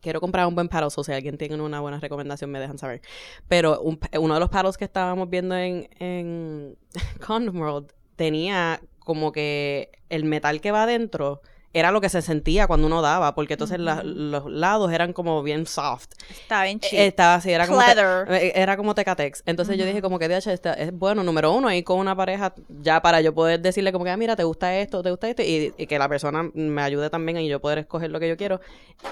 [0.00, 3.00] Quiero comprar un buen paddle, so si alguien tiene una buena recomendación me dejan saber.
[3.48, 6.76] Pero un- uno de los paddles que estábamos viendo en, en
[7.26, 11.40] Condom World tenía como que el metal que va adentro
[11.74, 15.42] era lo que se sentía cuando uno daba, porque entonces la- los lados eran como
[15.42, 16.08] bien soft.
[16.30, 17.02] Está bien Eh, chido.
[17.02, 19.42] Estaba así, era como, te- eh, era como Tecatex.
[19.44, 23.02] Entonces yo dije como que está- es bueno, número uno, ir con una pareja ya
[23.02, 25.74] para yo poder decirle como que, ah, mira, te gusta esto, te gusta esto, y,
[25.76, 28.60] y que la persona me ayude también y yo poder escoger lo que yo quiero.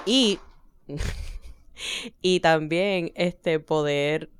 [0.06, 0.38] Y,
[2.22, 4.30] y también este poder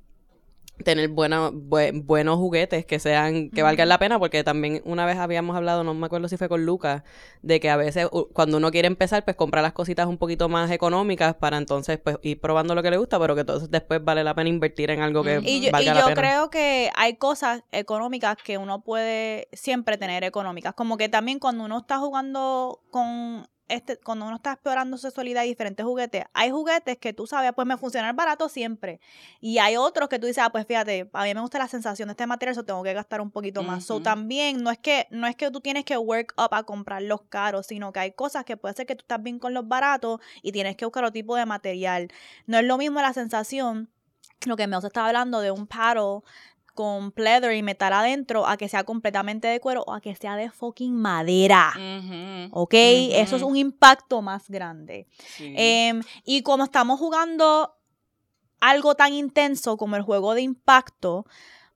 [0.83, 5.17] tener buena, bue- buenos juguetes que sean, que valgan la pena, porque también una vez
[5.17, 7.03] habíamos hablado, no me acuerdo si fue con Lucas,
[7.41, 10.71] de que a veces cuando uno quiere empezar, pues comprar las cositas un poquito más
[10.71, 14.23] económicas para entonces pues ir probando lo que le gusta, pero que entonces después vale
[14.23, 15.39] la pena invertir en algo que.
[15.43, 16.21] Y yo, y valga la yo pena.
[16.21, 20.73] creo que hay cosas económicas que uno puede siempre tener económicas.
[20.73, 25.47] Como que también cuando uno está jugando con este, cuando uno está explorando sexualidad y
[25.47, 28.99] diferentes juguetes, hay juguetes que tú sabes, pues me funcionan barato siempre.
[29.39, 32.07] Y hay otros que tú dices, ah, pues fíjate, a mí me gusta la sensación
[32.07, 33.85] de este material, eso tengo que gastar un poquito más.
[33.85, 34.03] So Ujú.
[34.03, 37.21] también no es que, no es que tú tienes que work up a comprar los
[37.23, 40.19] caros, sino que hay cosas que puede ser que tú estás bien con los baratos
[40.41, 42.09] y tienes que buscar otro tipo de material.
[42.45, 43.89] No es lo mismo la sensación
[44.45, 46.21] lo que me estaba hablando de un paddle
[46.73, 50.35] con pleather y metal adentro a que sea completamente de cuero o a que sea
[50.35, 51.73] de fucking madera.
[52.51, 52.73] ¿Ok?
[52.73, 55.07] Eso es un impacto más grande.
[55.17, 55.53] sí.
[55.55, 57.75] Em, y como estamos jugando
[58.59, 61.25] algo tan intenso como el juego de impacto,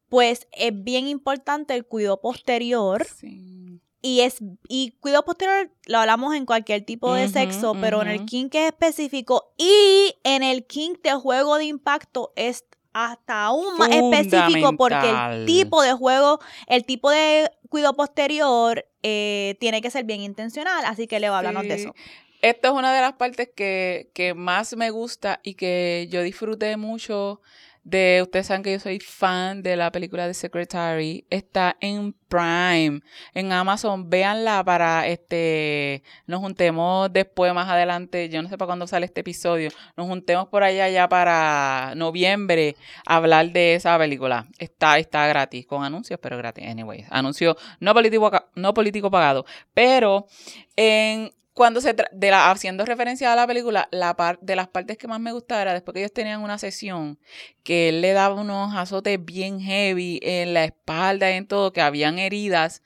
[0.10, 3.82] pues es bien importante el cuidado posterior Sí.
[4.02, 4.38] y es
[4.70, 8.68] y cuidado posterior lo hablamos en cualquier tipo de sexo, pero en el kink es
[8.68, 12.64] específico y en el kink de juego de impacto es
[13.06, 19.56] hasta aún más específico porque el tipo de juego, el tipo de cuidado posterior eh,
[19.60, 21.96] tiene que ser bien intencional, así que le voy a hablarnos de eso.
[22.42, 26.78] Esta es una de las partes que, que más me gusta y que yo disfruté
[26.78, 27.42] mucho
[27.88, 33.00] de, ustedes saben que yo soy fan de la película de Secretary, está en Prime,
[33.34, 38.88] en Amazon, véanla para este, nos juntemos después, más adelante, yo no sé para cuándo
[38.88, 42.76] sale este episodio, nos juntemos por allá ya para noviembre
[43.06, 44.48] hablar de esa película.
[44.60, 50.28] Está, está gratis, con anuncios, pero gratis, anyway, anuncio no político, no político pagado, pero
[50.76, 54.68] en cuando se tra- de la, haciendo referencia a la película, la par- de las
[54.68, 57.18] partes que más me gustaba era después que ellos tenían una sesión
[57.64, 61.82] que él le daba unos azotes bien heavy en la espalda y en todo, que
[61.82, 62.84] habían heridas,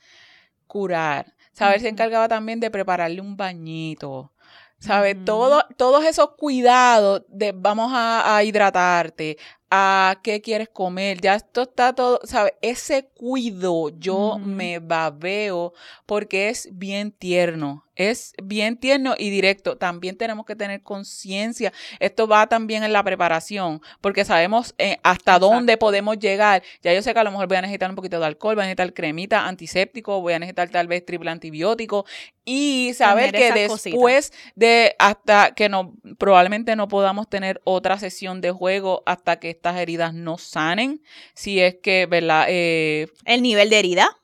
[0.66, 1.34] curar.
[1.52, 1.92] Saber se Ujú.
[1.94, 4.32] encargaba también de prepararle un bañito.
[4.78, 5.16] ¿Sabes?
[5.24, 9.36] Todo, todos esos cuidados de vamos a, a hidratarte,
[9.70, 12.54] a qué quieres comer, ya esto está todo, ¿sabes?
[12.62, 15.72] Ese cuido yo me babeo
[16.04, 19.76] porque es bien tierno, es bien tierno y directo.
[19.76, 21.72] También tenemos que tener conciencia.
[22.00, 25.46] Esto va también en la preparación, porque sabemos eh, hasta Exacto.
[25.50, 26.62] dónde podemos llegar.
[26.82, 28.62] Ya yo sé que a lo mejor voy a necesitar un poquito de alcohol, voy
[28.62, 32.04] a necesitar cremita antiséptico, voy a necesitar tal vez triple antibiótico
[32.44, 38.50] y saber que después de hasta que no probablemente no podamos tener otra sesión de
[38.50, 41.02] juego hasta que estas heridas no sanen,
[41.34, 42.46] si es que, ¿verdad?
[42.48, 44.18] Eh, El nivel de herida.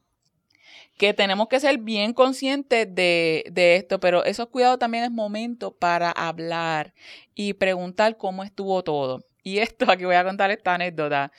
[0.98, 5.72] Que tenemos que ser bien conscientes de, de esto, pero esos cuidados también es momento
[5.72, 6.92] para hablar
[7.34, 9.24] y preguntar cómo estuvo todo.
[9.44, 11.32] Y esto, aquí voy a contar esta anécdota.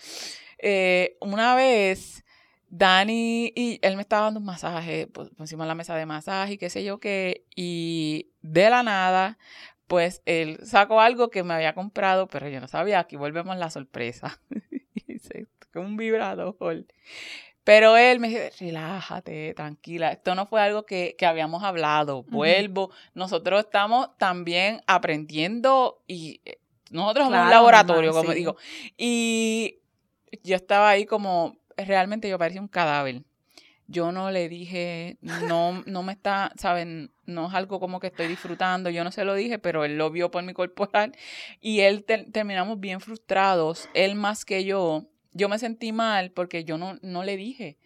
[0.57, 2.24] Eh, una vez,
[2.70, 6.57] Dani y él me estaba dando un masaje, pues, pusimos la mesa de masaje y
[6.57, 9.38] qué sé yo qué, y de la nada,
[9.88, 13.70] pues él sacó algo que me había comprado, pero yo no sabía, aquí volvemos la
[13.70, 14.39] sorpresa.
[15.80, 16.86] un vibrador.
[17.70, 20.11] Pero él me dice, relájate, tranquila.
[20.11, 22.24] Esto no fue algo que, que habíamos hablado.
[22.24, 22.89] Vuelvo.
[23.13, 26.57] Nosotros estamos también aprendiendo y eh,
[26.89, 28.39] nosotros somos un laboratorio, como sí.
[28.39, 28.57] digo.
[28.97, 29.82] Y
[30.41, 33.22] yo estaba ahí como, realmente yo parecía un cadáver.
[33.86, 37.11] Yo no le dije, no, no me está, ¿saben?
[37.28, 40.09] No es algo como que estoy disfrutando, yo no se lo dije, pero él lo
[40.09, 41.15] vio por mi corporal
[41.61, 45.05] y él te- terminamos bien frustrados, él más que yo.
[45.32, 47.78] Yo me sentí mal porque yo no, no le dije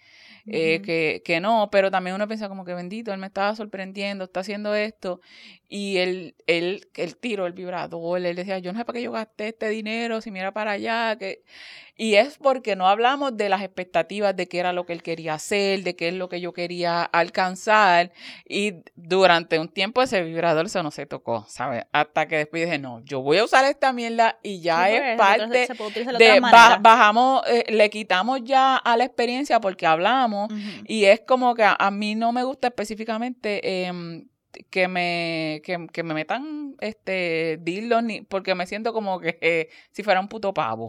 [0.46, 4.26] eh, que, que no, pero también uno piensa como que bendito, él me estaba sorprendiendo,
[4.26, 5.22] está haciendo esto,
[5.76, 9.12] y él, él, él tiró el vibrador, él decía, yo no sé para qué yo
[9.12, 11.42] gasté este dinero, si mira para allá, que...
[11.96, 15.34] Y es porque no hablamos de las expectativas de qué era lo que él quería
[15.34, 18.12] hacer, de qué es lo que yo quería alcanzar,
[18.48, 21.86] y durante un tiempo ese vibrador se no se tocó, ¿sabes?
[21.92, 25.00] Hasta que después dije, no, yo voy a usar esta mierda y ya Sí, es
[25.00, 26.40] porque se- parte se puede utilizar de de
[26.82, 30.50] bajamos, eh, le quitamos ya a la experiencia porque hablamos
[30.88, 34.28] y es como que a, a mí no me gusta específicamente em,
[34.70, 39.70] que me que, que me metan este dildos ni porque me siento como que eh,
[39.92, 40.88] si fuera un puto pavo.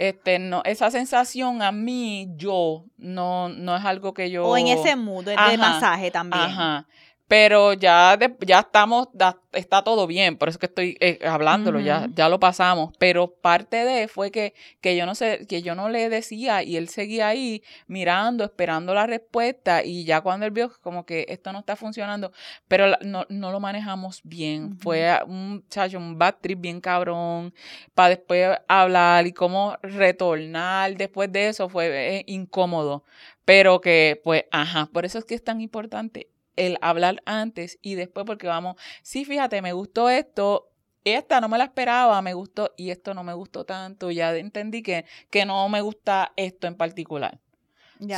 [0.00, 4.46] Este, no, esa sensación a mí, yo, no, no es algo que yo.
[4.46, 6.42] O en ese mood de, masaje también.
[6.42, 6.88] Ajá.
[7.30, 11.78] Pero ya, de- ya estamos, da- está todo bien, por eso que estoy eh, hablándolo,
[11.84, 12.92] ya, ya lo pasamos.
[12.98, 16.76] Pero parte de fue que, que yo no sé, que yo no le decía y
[16.76, 19.84] él seguía ahí mirando, esperando la respuesta.
[19.84, 22.32] Y ya cuando él vio como que esto no está funcionando,
[22.66, 24.76] pero la- no, no lo manejamos bien.
[24.80, 27.54] Fue un chacho, un bad trip bien cabrón,
[27.94, 33.04] para después hablar y cómo retornar después de eso fue eh, incómodo.
[33.44, 36.28] Pero que, pues, ajá, por eso es que es tan importante
[36.60, 40.70] el hablar antes y después porque vamos, sí, fíjate, me gustó esto,
[41.04, 44.82] esta no me la esperaba, me gustó y esto no me gustó tanto, ya entendí
[44.82, 47.40] que, que no me gusta esto en particular.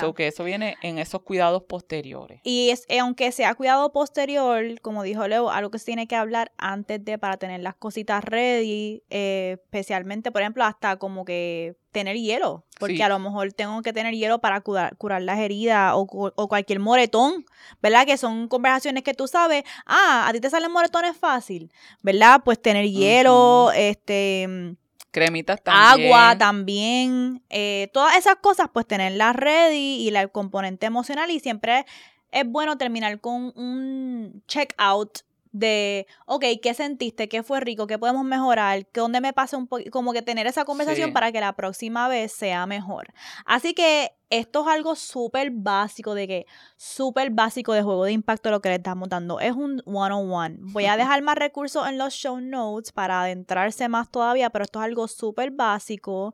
[0.01, 2.41] So que eso viene en esos cuidados posteriores.
[2.45, 6.17] Y es, eh, aunque sea cuidado posterior, como dijo Leo, algo que se tiene que
[6.17, 11.75] hablar antes de para tener las cositas ready, eh, especialmente, por ejemplo, hasta como que
[11.91, 13.03] tener hielo, porque Sí.
[13.03, 16.79] a lo mejor tengo que tener hielo para curar, curar las heridas o, o cualquier
[16.79, 17.45] moretón,
[17.83, 18.07] ¿verdad?
[18.07, 21.71] Que son conversaciones que tú sabes, ah, a ti te salen moretones fácil,
[22.03, 22.41] ¿verdad?
[22.45, 24.77] Pues tener hielo, este...
[25.13, 26.13] Cremitas también.
[26.13, 31.39] Agua también, eh, todas esas cosas, pues tenerlas ready y la, el componente emocional y
[31.39, 31.85] siempre
[32.33, 35.19] es bueno terminar con un check out
[35.53, 37.29] de, ok, ¿qué sentiste?
[37.29, 37.87] ¿Qué fue rico?
[37.87, 38.87] ¿Qué podemos mejorar?
[38.87, 39.83] ¿Qué dónde me pasa un poco?
[39.91, 41.13] Como que tener esa conversación Sí.
[41.13, 43.13] para que la próxima vez sea mejor.
[43.45, 46.47] Así que esto es algo súper básico de que,
[46.77, 49.41] súper básico de juego de impacto lo que le estamos dando.
[49.41, 50.57] Es un one-on-one.
[50.61, 54.79] Voy a dejar más recursos en los show notes para adentrarse más todavía, pero esto
[54.81, 56.33] es algo súper básico.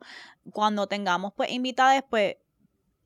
[0.53, 2.37] Cuando tengamos pues invitadas, pues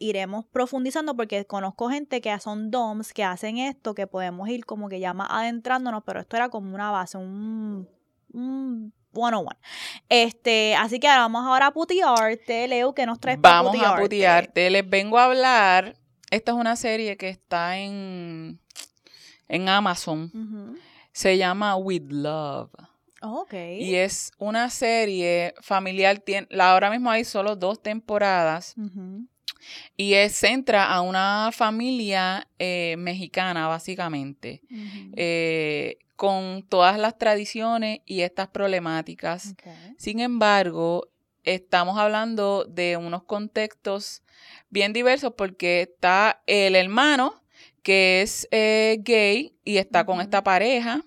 [0.04, 4.90] iremos profundizando porque conozco gente que son DOMs que hacen esto, que podemos ir como
[4.90, 7.88] que ya más adentrándonos, pero esto era como una base, un,
[8.34, 9.58] un one-on-one.
[10.10, 13.96] Este, así que ahora vamos ahora a putearte, Leo, que nos traes para Vamos a
[13.96, 14.70] putearte?
[14.70, 15.96] Les vengo a hablar.
[16.30, 18.60] Esta es una serie que está en,
[19.48, 20.32] en Amazon.
[21.12, 22.72] Se llama With Love.
[23.22, 23.54] Ok.
[23.54, 26.22] Y es una serie familiar.
[26.50, 28.76] La, ahora mismo hay solo dos temporadas.
[28.78, 29.28] Ujú.
[29.96, 34.62] Y es, centra a una familia eh, mexicana, básicamente.
[35.16, 39.56] Eh, con todas las tradiciones y estas problemáticas.
[39.98, 41.10] Sin embargo,
[41.44, 44.24] estamos hablando de unos contextos
[44.70, 47.44] bien diversos porque está el hermano
[47.82, 51.04] que es eh, gay y está con esta pareja,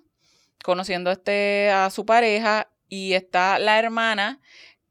[0.63, 4.41] conociendo este, a su pareja, y está la hermana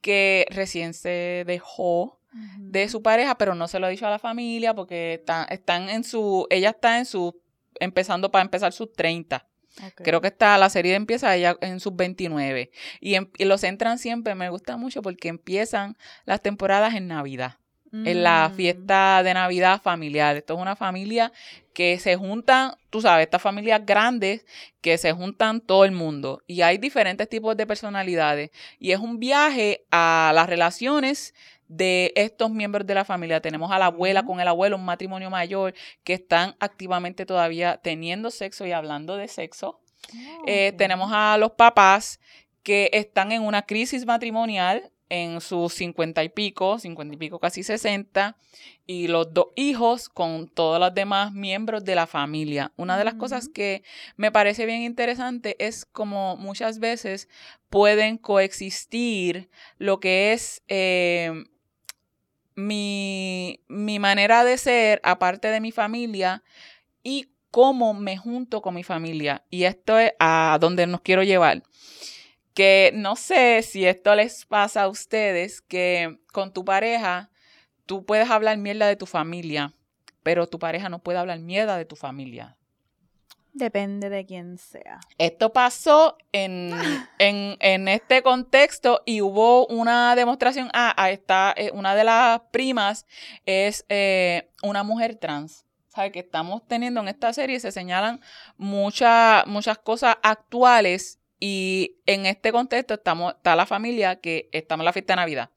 [0.02, 2.20] que recién se dejó
[2.60, 5.90] de su pareja, pero no se lo ha dicho a la familia porque está- están
[5.90, 7.40] en su, ella está en su,
[7.80, 9.46] empezando para empezar sus 30.
[9.86, 10.02] Ok.
[10.04, 12.72] Creo que está, la serie empieza ella en sus 29.
[13.02, 17.58] Y, em- y los entran siempre, me gusta mucho porque empiezan las temporadas en Navidad,
[17.92, 18.56] en la Mm.
[18.56, 20.36] fiesta de Navidad familiar.
[20.36, 21.32] Esto es una familia
[21.74, 24.46] que se juntan, tú sabes, estas familias grandes
[24.82, 26.42] que se juntan todo el mundo.
[26.48, 28.52] Y hay diferentes tipos de personalidades.
[28.80, 31.34] Y es un viaje a las relaciones
[31.68, 33.42] de estos miembros de la familia.
[33.42, 38.32] Tenemos a la abuela con el abuelo, un matrimonio mayor, que están activamente todavía teniendo
[38.32, 39.80] sexo y hablando de sexo.
[40.46, 40.78] Eh, Ok.
[40.78, 42.20] tenemos a los papás
[42.64, 47.62] que están en una crisis matrimonial en sus cincuenta y pico, cincuenta y pico, casi
[47.62, 48.38] sesenta,
[48.88, 52.72] y los dos hijos con todos los demás miembros de la familia.
[52.76, 53.84] Una de las cosas que
[54.16, 57.30] me parece bien interesante es como muchas veces
[57.70, 61.46] pueden coexistir lo que es eh,
[62.56, 66.44] mi, mi manera de ser, aparte de mi familia,
[67.04, 69.44] y cómo me junto con mi familia.
[69.50, 71.64] Y esto es a donde nos quiero llevar.
[72.54, 77.30] Que no sé si esto les pasa a ustedes, que con tu pareja
[77.86, 79.74] tú puedes hablar mierda de tu familia,
[80.24, 82.58] pero tu pareja no puede hablar mierda de tu familia.
[83.56, 85.00] Depende de quién sea.
[85.18, 86.72] Esto pasó en,
[87.20, 90.70] en, en este contexto y hubo una demostración.
[90.74, 93.06] Ah, a esta, eh, una de las primas
[93.46, 95.64] es eh, una mujer trans.
[95.88, 96.12] ¿Sabe?
[96.12, 98.20] Que estamos teniendo en esta serie, se señalan
[98.58, 104.86] muchas muchas cosas actuales y en este contexto estamos, está la familia que estamos en
[104.86, 105.50] la fiesta de Navidad.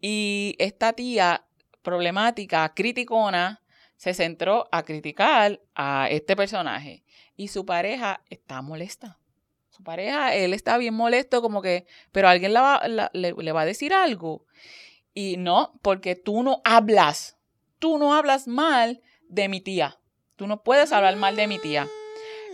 [0.00, 1.44] Y esta tía
[1.82, 3.62] problemática, criticona,
[4.00, 7.04] se centró a criticar a este personaje.
[7.40, 9.18] Y su pareja está molesta.
[9.70, 13.52] Su pareja, él está bien molesto, como que, pero alguien la va- la- le, le
[13.52, 14.44] va a decir algo.
[15.14, 17.38] Y no, porque tú no hablas.
[17.78, 19.98] Tú no hablas mal de mi tía.
[20.36, 21.88] Tú no puedes hablar mal de mi tía.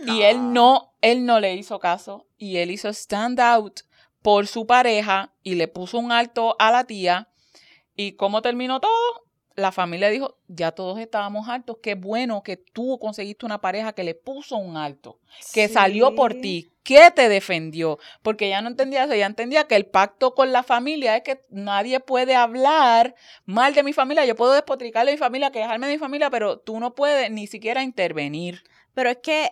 [0.05, 2.27] Y él no, él no le hizo caso.
[2.37, 3.81] Y él hizo stand out
[4.21, 7.27] por su pareja y le puso un alto a la tía.
[7.95, 9.26] ¿Y cómo terminó todo?
[9.57, 14.03] La familia dijo, ya todos estábamos altos, qué bueno que tú conseguiste una pareja que
[14.03, 15.19] le puso un alto,
[15.51, 19.75] que salió por ti, que te defendió, porque ella no entendía eso, ella entendía que
[19.75, 24.35] el pacto con la familia es que nadie puede hablar mal de mi familia, yo
[24.35, 27.81] puedo despotricarle a mi familia, quejarme de mi familia, pero tú no puedes ni siquiera
[27.81, 28.63] intervenir.
[28.93, 29.51] Pero es que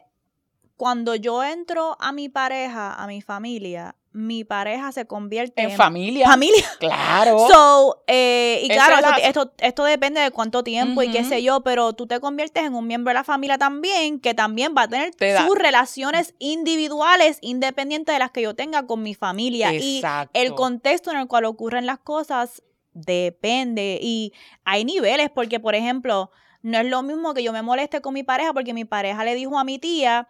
[0.77, 5.77] cuando yo entro a mi pareja, a mi familia, mi pareja se convierte En en,
[5.77, 6.63] familia, familia.
[6.79, 7.47] claro.
[7.51, 11.25] So, eh, y claro, es esto, la- esto, esto depende de cuánto tiempo y qué
[11.25, 14.73] sé yo, pero tú te conviertes en un miembro de la familia también, que también
[14.77, 19.15] va a tener Te sus relaciones individuales independientes de las que yo tenga con mi
[19.15, 19.73] familia.
[19.73, 20.31] Y Exacto.
[20.39, 22.63] el contexto en el cual ocurren las cosas
[22.93, 23.99] depende.
[24.01, 28.13] Y hay niveles, porque, por ejemplo, no es lo mismo que yo me moleste con
[28.13, 30.27] mi pareja porque mi pareja le dijo a mi tía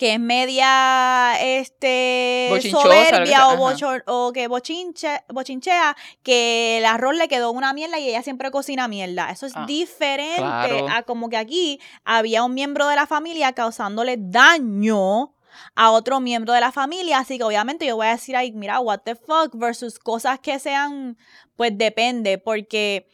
[0.00, 3.58] que es media este Bochinchosa, soberbia o, ajá.
[3.60, 8.50] bocho- o que bochinche, bochinchea que el arroz le quedó una mierda y ella siempre
[8.50, 9.30] cocina mierda.
[9.30, 10.88] Eso es Ah, diferente claro.
[10.88, 15.34] a como que aquí había un miembro de la familia causándole daño
[15.74, 18.80] a otro miembro de la familia, así que obviamente yo voy a decir ahí, mira,
[18.80, 21.18] what the fuck, versus cosas que sean,
[21.56, 23.06] pues depende, porque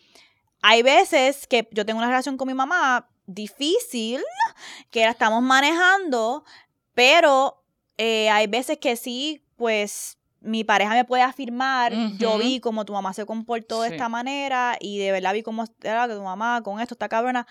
[0.62, 4.22] hay veces que yo tengo una relación con mi mamá difícil,
[4.92, 6.44] que la estamos manejando,
[6.96, 7.62] Pero
[7.98, 12.38] eh, hay veces que sí, pues mi pareja me puede afirmar, yo Ujú.
[12.38, 13.94] vi cómo tu mamá se comportó de Sí.
[13.96, 17.46] esta manera y de verdad vi cómo era que tu mamá con esto está cabrona.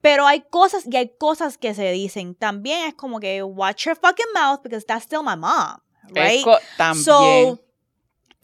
[0.00, 2.34] Pero hay cosas y hay cosas que se dicen.
[2.34, 5.80] También es como que watch your fucking mouth because that's still my mom,
[6.14, 6.46] right?
[6.78, 7.04] también.
[7.04, 7.60] So,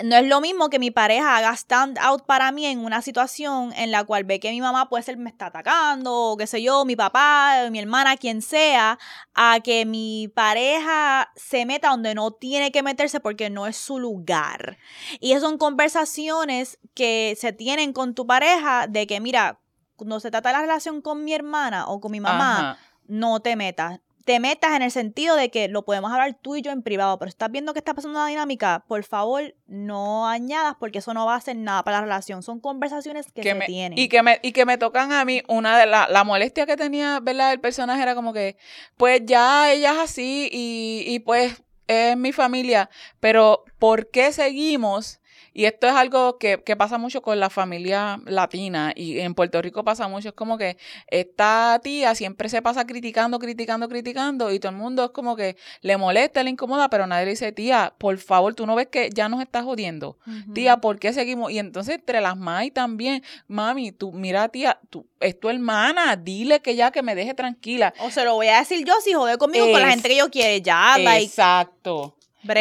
[0.02, 3.72] no es lo mismo que mi pareja haga stand out para mí en una situación
[3.76, 6.62] en la cual ve que mi mamá puede ser me está atacando, o qué sé
[6.62, 8.98] yo, mi papá, mi hermana, quien sea,
[9.34, 14.00] a que mi pareja se meta donde no tiene que meterse porque no es su
[14.00, 14.78] lugar.
[15.20, 19.60] Y esas son conversaciones que se tienen con tu pareja de que, mira,
[19.94, 22.78] cuando se trata de la relación con mi hermana o con mi mamá, Ajá.
[23.06, 24.00] no te metas.
[24.24, 27.18] Te metas en el sentido de que lo podemos hablar tú y yo en privado,
[27.18, 31.26] pero estás viendo que está pasando una dinámica, por favor, no añadas porque eso no
[31.26, 32.42] va a hacer nada para la relación.
[32.42, 33.98] Son conversaciones que, que se me- tienen.
[33.98, 36.76] y que me y que me tocan a mí una de la, la molestia que
[36.76, 38.56] tenía verdad el personaje era como que
[38.96, 42.88] pues ya ella es así y, y pues es mi familia
[43.20, 45.20] pero ¿por qué seguimos?
[45.54, 49.62] Y esto es algo que, que pasa mucho con la familia latina y en Puerto
[49.62, 50.30] Rico pasa mucho.
[50.30, 50.76] Es como que
[51.06, 55.56] esta tía siempre se pasa criticando, criticando, criticando y todo el mundo es como que
[55.80, 59.10] le molesta, le incomoda, pero nadie le dice, tía, por favor, tú no ves que
[59.14, 60.18] ya nos estás jodiendo.
[60.54, 61.52] Tía, ¿por qué seguimos?
[61.52, 66.60] Y entonces entre las mai también, mami, tú, mira, tía, tú, es tu hermana, dile
[66.60, 67.94] que ya que me deje tranquila.
[68.00, 70.16] O se lo voy a decir yo si jode conmigo con la Es- gente que
[70.16, 70.60] yo quiere.
[70.62, 72.16] Ya, like, Exacto.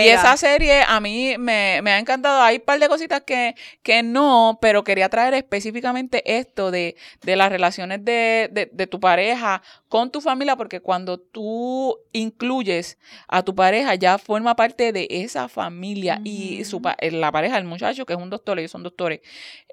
[0.05, 2.41] Y esa serie a mí me, me ha encantado.
[2.41, 7.35] Hay un par de cositas que, que no, pero quería traer específicamente esto de, de
[7.35, 13.43] las relaciones de, de, de tu pareja con tu familia, porque cuando tú incluyes a
[13.43, 16.19] tu pareja, ya forma parte de esa familia.
[16.23, 19.19] Y su, pa- la pareja, el muchacho, que es un doctor, ellos son doctores,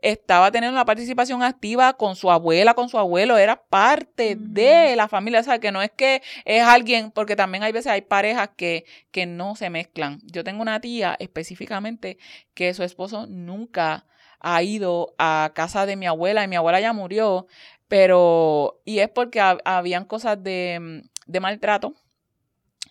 [0.03, 5.09] estaba teniendo una participación activa con su abuela, con su abuelo, era parte de la
[5.09, 8.51] familia, o sea, que no es que es alguien, porque también hay veces hay parejas
[8.57, 10.00] que, que no se mezclan.
[10.25, 12.19] Yo tengo una tía específicamente
[12.55, 14.07] que su esposo nunca
[14.41, 17.47] ha ido a casa de mi abuela y mi abuela ya murió,
[17.89, 21.95] pero, y es porque hab- habían cosas de, mm, de maltrato.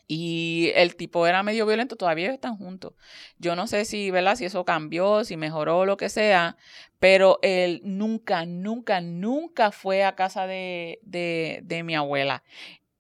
[0.08, 2.94] Y el tipo era medio violento, todavía están juntos.
[3.38, 4.36] Yo no sé si, ¿verdad?
[4.36, 6.58] Si eso cambió, si mejoró, lo que sea,
[7.00, 12.44] pero él nunca, nunca, nunca fue a casa de, de, de mi abuela.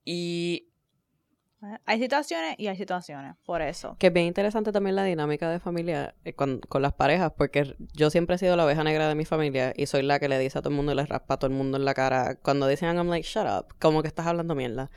[0.06, 0.69] Y
[1.86, 3.98] Hay situaciones y hay situaciones, por eso.
[4.00, 7.76] Que es bien interesante también la dinámica de familia eh, con, con las parejas, porque
[7.94, 10.40] yo siempre he sido la oveja negra de mi familia y soy la que le
[10.40, 12.36] dice a todo el mundo y le raspa a todo el mundo en la cara.
[12.36, 14.90] Cuando dicen, I'm like, shut up, como que estás hablando mierda.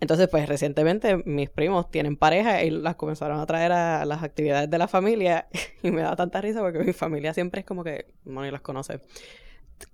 [0.00, 4.68] Entonces, pues recientemente mis primos tienen pareja y las comenzaron a traer a las actividades
[4.68, 5.46] de la familia
[5.82, 8.62] y me da tanta risa porque mi familia siempre es como que, no, ni las
[8.62, 9.00] conoce.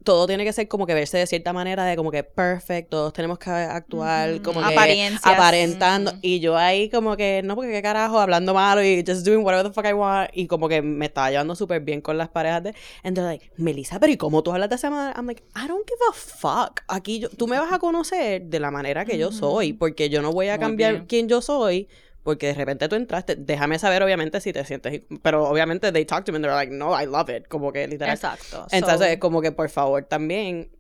[0.05, 3.12] Todo tiene que ser como que verse de cierta manera, de como que perfect, todos
[3.12, 4.74] tenemos que actuar como que
[5.22, 6.12] aparentando.
[6.22, 9.66] Y yo ahí como que, no, porque qué carajo, hablando malo y just doing whatever
[9.66, 10.30] the fuck I want.
[10.32, 12.74] Y como que me estaba llevando súper bien con las parejas de.
[13.03, 15.14] And they're like, Melissa, pero ¿y cómo tú hablas de esa manera?
[15.16, 16.80] I'm like, I don't give a fuck.
[16.89, 20.22] Aquí yo, tú me vas a conocer de la manera que yo soy, porque yo
[20.22, 21.07] no voy a Muy cambiar bien.
[21.07, 21.89] quién yo soy.
[22.23, 26.25] Porque de repente tú entraste, déjame saber obviamente si te sientes, pero obviamente they talk
[26.25, 28.14] to me and they're like, no, I love it, como que literal.
[28.14, 28.66] Exacto.
[28.71, 30.71] Entonces, So, como que por favor también.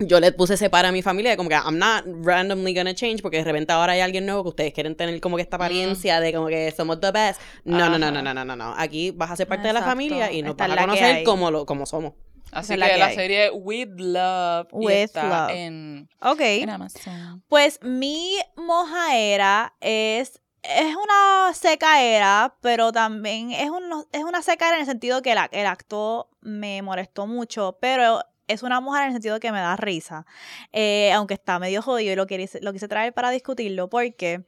[0.00, 3.20] Yo le puse ese para a mi familia, como que I'm not randomly gonna change,
[3.20, 6.20] porque de repente ahora hay alguien nuevo que ustedes quieren tener como que esta apariencia
[6.20, 7.40] de como que somos the best.
[7.64, 8.12] No, no, no, Ajá.
[8.12, 8.74] no, no, no, no, no.
[8.78, 9.90] Aquí vas a ser parte de la Exacto.
[9.96, 12.12] familia y nos Esta vas a conocer como, lo, como somos.
[12.52, 15.56] así que, que la serie With Love With está Love.
[15.56, 16.40] En, ok.
[16.42, 17.42] en Amazon.
[17.48, 24.80] Pues mi mojaera es, es una secaera, pero también es, un, es una secaera en
[24.80, 29.14] el sentido que la- el acto me molestó mucho, pero es una mojaera en el
[29.16, 30.24] sentido que me da risa.
[30.72, 34.44] Eh, aunque está medio jodido y lo quise, lo quise traer para discutirlo porque...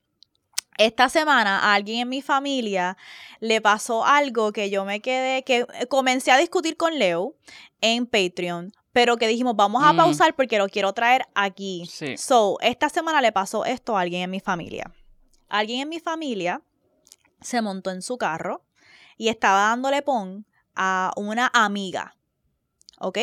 [0.79, 2.97] Esta semana a alguien en mi familia
[3.41, 7.35] le pasó algo que yo me quedé, que comencé a discutir con Leo
[7.83, 9.97] en Patreon, pero que dijimos, vamos a Mm.
[9.99, 11.85] pausar porque lo quiero traer aquí.
[11.87, 12.17] Sí.
[12.17, 14.91] So, esta semana le pasó esto a alguien en mi familia.
[15.51, 16.63] Alguien en mi familia
[17.41, 18.65] se montó en su carro
[19.17, 22.17] y estaba dándole pon a una amiga.
[22.99, 23.19] ¿Ok?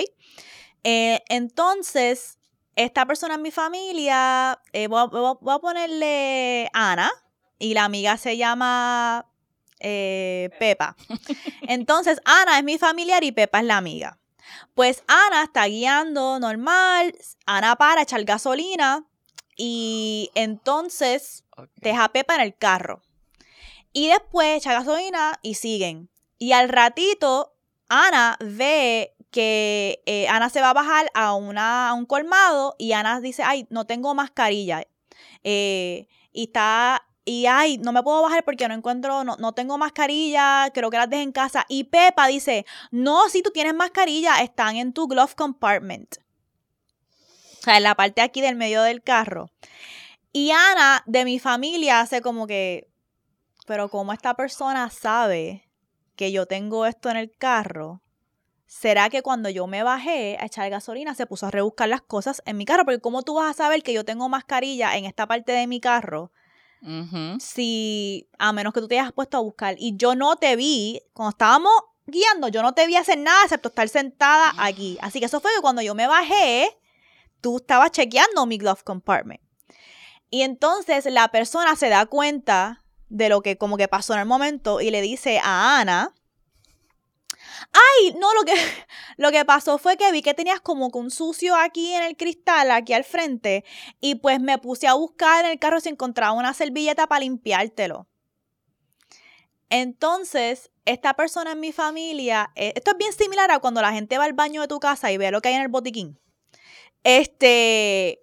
[0.83, 2.37] Eh, entonces,
[2.75, 7.11] esta persona en mi familia, eh, voy, a, voy ponerle Ana
[7.57, 9.25] y la amiga se llama
[9.79, 10.95] eh, Pepa.
[11.61, 14.19] Entonces, Ana es mi familiar y Pepa es la amiga.
[14.75, 17.15] Pues Ana está guiando normal,
[17.45, 19.05] Ana para echar gasolina
[19.57, 21.69] y entonces Ok.
[21.77, 23.01] deja a Pepa en el carro.
[23.91, 26.09] Y después echa gasolina y siguen.
[26.37, 27.55] Y al ratito,
[27.89, 32.91] Ana ve que eh, Ana se va a bajar a, una, a un colmado y
[32.93, 34.83] Ana dice, ay, no tengo mascarilla.
[35.43, 39.77] Eh, y está y ay, no me puedo bajar porque no encuentro, no, no tengo
[39.77, 41.65] mascarilla, creo que las dejé en casa.
[41.67, 46.15] Y Pepa dice, no, si tú tienes mascarilla, están en tu glove compartment.
[47.67, 49.51] O sea, en la parte aquí del medio del carro.
[50.31, 52.89] Y Ana, de mi familia, hace como que,
[53.65, 55.67] pero como esta persona sabe
[56.15, 58.01] que yo tengo esto en el carro,
[58.67, 62.41] ¿será que cuando yo me bajé a echar gasolina se puso a rebuscar las cosas
[62.45, 62.85] en mi carro?
[62.85, 65.81] Porque ¿cómo tú vas a saber que yo tengo mascarilla en esta parte de mi
[65.81, 66.31] carro?
[67.41, 69.75] Si, a menos que tú te hayas puesto a buscar.
[69.77, 71.73] Y yo no te vi, cuando estábamos
[72.05, 74.97] guiando, yo no te vi hacer nada excepto estar sentada aquí.
[75.01, 76.69] Así que eso fue que cuando yo me bajé,
[77.41, 79.41] tú estabas chequeando mi glove compartment.
[80.29, 84.25] Y entonces la persona se da cuenta de lo que como que pasó en el
[84.25, 86.13] momento y le dice a Ana,
[87.73, 88.53] ay, no, lo que,
[89.17, 92.17] lo que pasó fue que vi que tenías como que un sucio aquí en el
[92.17, 93.63] cristal, aquí al frente,
[93.99, 98.07] y pues me puse a buscar en el carro si encontraba una servilleta para limpiártelo.
[99.69, 104.17] Entonces, esta persona en mi familia, eh, esto es bien similar a cuando la gente
[104.17, 106.19] va al baño de tu casa y ve lo que hay en el botiquín.
[107.09, 108.21] Este,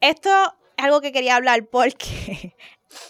[0.00, 0.30] esto
[0.78, 2.56] es algo que quería hablar porque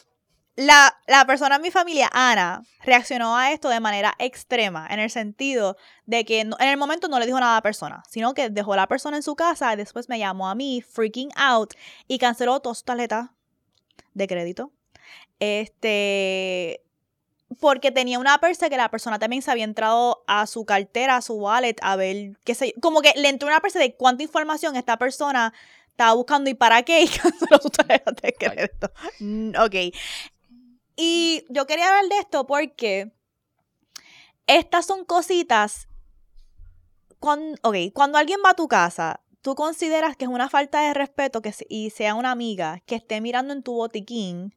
[0.57, 5.11] la, la persona en mi familia, Ana, reaccionó a esto de manera extrema, en el
[5.11, 5.77] sentido
[6.07, 8.73] de que en el momento no le dijo nada a la persona, sino que dejó
[8.73, 11.75] a la persona en su casa y después me llamó a mí, freaking out,
[12.09, 13.31] y canceló todas sus tarjetas
[14.13, 14.73] de crédito.
[15.39, 16.84] Este,
[17.61, 21.23] porque tenía una persa que la persona también se había entrado a su cartera, a
[21.23, 24.23] su wallet, a ver, qué sé yo, como que le entró una persa de cuánta
[24.23, 25.53] información esta persona
[25.89, 28.91] estaba buscando y para qué y canceló su tarjeta de crédito.
[29.21, 29.95] Mm, Ok.
[30.97, 33.13] Y yo quería hablar de esto porque
[34.47, 35.89] estas son cositas.
[37.19, 40.95] Cuando, ok, cuando alguien va a tu casa, tú consideras que es una falta de
[40.95, 44.55] respeto que y sea una amiga que esté mirando en tu botiquín.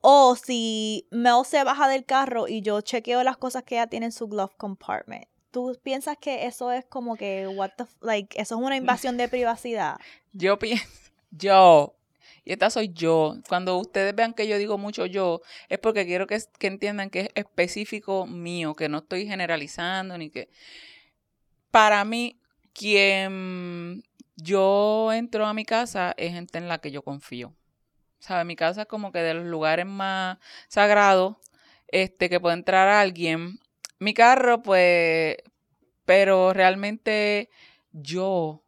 [0.00, 4.06] O si Mel se baja del carro y yo chequeo las cosas que ella tiene
[4.06, 5.26] en su glove compartment.
[5.50, 9.28] ¿Tú piensas que eso es como que, what the, like, eso es una invasión de
[9.28, 9.96] privacidad?
[10.32, 10.86] Yo pienso,
[11.32, 11.96] yo,
[12.44, 13.36] y esta soy yo.
[13.48, 17.20] Cuando ustedes vean que yo digo mucho yo, es porque quiero que, que entiendan que
[17.20, 20.48] es específico mío, que no estoy generalizando ni que.
[21.70, 22.40] Para mí,
[22.72, 24.02] quien
[24.36, 27.54] yo entro a mi casa es gente en la que yo confío.
[28.44, 30.38] Mi casa es como que de los lugares más
[30.68, 31.36] sagrados
[31.88, 33.58] este, que puede entrar alguien.
[33.98, 35.36] Mi carro, pues,
[36.04, 37.50] pero realmente
[37.92, 38.62] yo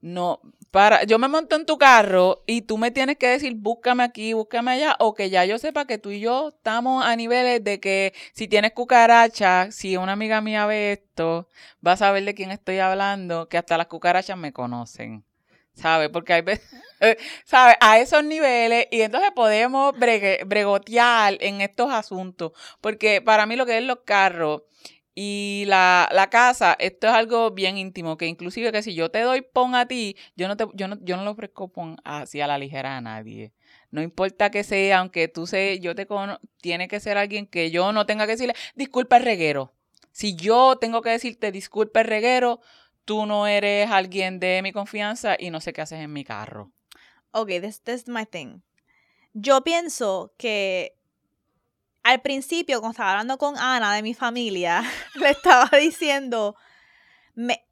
[0.00, 4.02] no, para, yo me monto en tu carro y tú me tienes que decir, búscame
[4.02, 7.62] aquí, búscame allá, o que ya yo sepa que tú y yo estamos a niveles
[7.62, 11.48] de que si tienes cucaracha, si una amiga mía ve esto,
[11.86, 15.24] va a saber de quién estoy hablando, que hasta las cucarachas me conocen.
[15.74, 16.10] ¿Sabes?
[16.10, 16.68] Porque hay veces,
[17.44, 17.76] ¿sabes?
[17.80, 22.52] A esos niveles y entonces podemos bregue- bregotear en estos asuntos.
[22.80, 24.62] Porque para mí lo que es los carros
[25.14, 29.20] y la, la casa, esto es algo bien íntimo, que inclusive que si yo te
[29.20, 32.40] doy pon a ti, yo no te, yo no, yo no le ofrezco pon así
[32.40, 33.52] a la ligera a nadie.
[33.90, 37.70] No importa que sea, aunque tú sé, yo te cono, tiene que ser alguien que
[37.70, 39.74] yo no tenga que decirle, disculpa el reguero.
[40.12, 42.60] Si yo tengo que decirte disculpa el reguero,
[43.04, 46.72] tú no eres alguien de mi confianza y no sé qué haces en mi carro.
[47.32, 48.60] Ok, this, this is my thing.
[49.32, 50.96] Yo pienso que
[52.02, 54.82] al principio, cuando estaba hablando con Ana de mi familia,
[55.14, 56.56] le estaba diciendo,
[57.34, 57.64] me,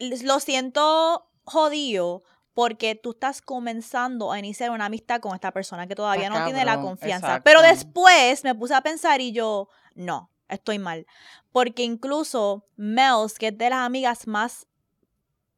[0.00, 2.22] lo siento jodido
[2.54, 6.64] porque tú estás comenzando a iniciar una amistad con esta persona que todavía no tiene
[6.64, 7.26] la confianza.
[7.26, 7.44] exacto.
[7.44, 11.06] Pero después me puse a pensar y yo, no, estoy mal.
[11.50, 14.68] Porque incluso Mels, que es de las amigas más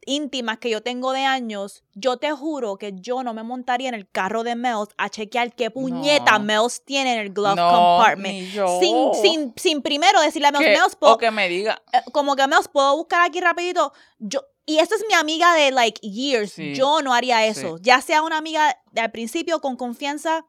[0.06, 3.94] íntimas que yo tengo de años, yo te juro que yo no me montaría en
[3.94, 6.44] el carro de Mels a chequear qué puñeta No.
[6.44, 8.48] Mels tiene en el glove no, compartment.
[8.80, 12.46] Sin, sin, sin primero decirle a Mels, Mels, o que me diga, eh, como que
[12.46, 13.92] Mels, puedo buscar aquí rapidito.
[14.18, 16.52] Yo, y esta es mi amiga de like years.
[16.52, 17.76] Sí, Yo no haría eso.
[17.76, 17.82] sí.
[17.84, 20.44] Ya sea una amiga de al principio con confianza.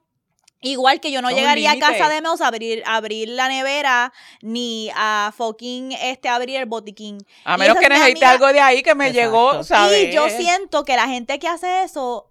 [0.62, 4.12] Igual que yo no llegaría a casa de Mels a abrir, abrir la nevera
[4.42, 7.20] ni a fucking este abrir el botiquín.
[7.46, 9.22] a menos que necesite amiga- algo de ahí que me Exacto.
[9.32, 10.10] llegó, ¿sabes?
[10.10, 12.28] Y yo siento que la gente que hace eso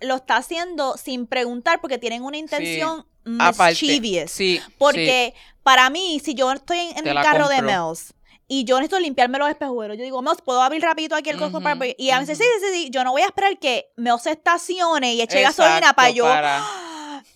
[0.00, 3.06] lo está haciendo sin preguntar porque tienen una intención
[3.40, 4.30] Aparte, mischievous.
[4.30, 4.74] Sí, sí.
[4.78, 7.60] Porque para mí, si yo estoy en, en Te el carro de.
[7.60, 8.14] Mels
[8.50, 11.44] y yo necesito limpiarme los espejuelos, yo digo, Mels, ¿puedo abrir rapidito aquí el Ujú,
[11.44, 12.66] cosmo para Y a veces, sí, ujú.
[12.66, 15.92] sí, sí, yo no voy a esperar que Mels se estacione y eche Exacto, gasolina
[15.92, 16.24] para yo...
[16.24, 16.64] para-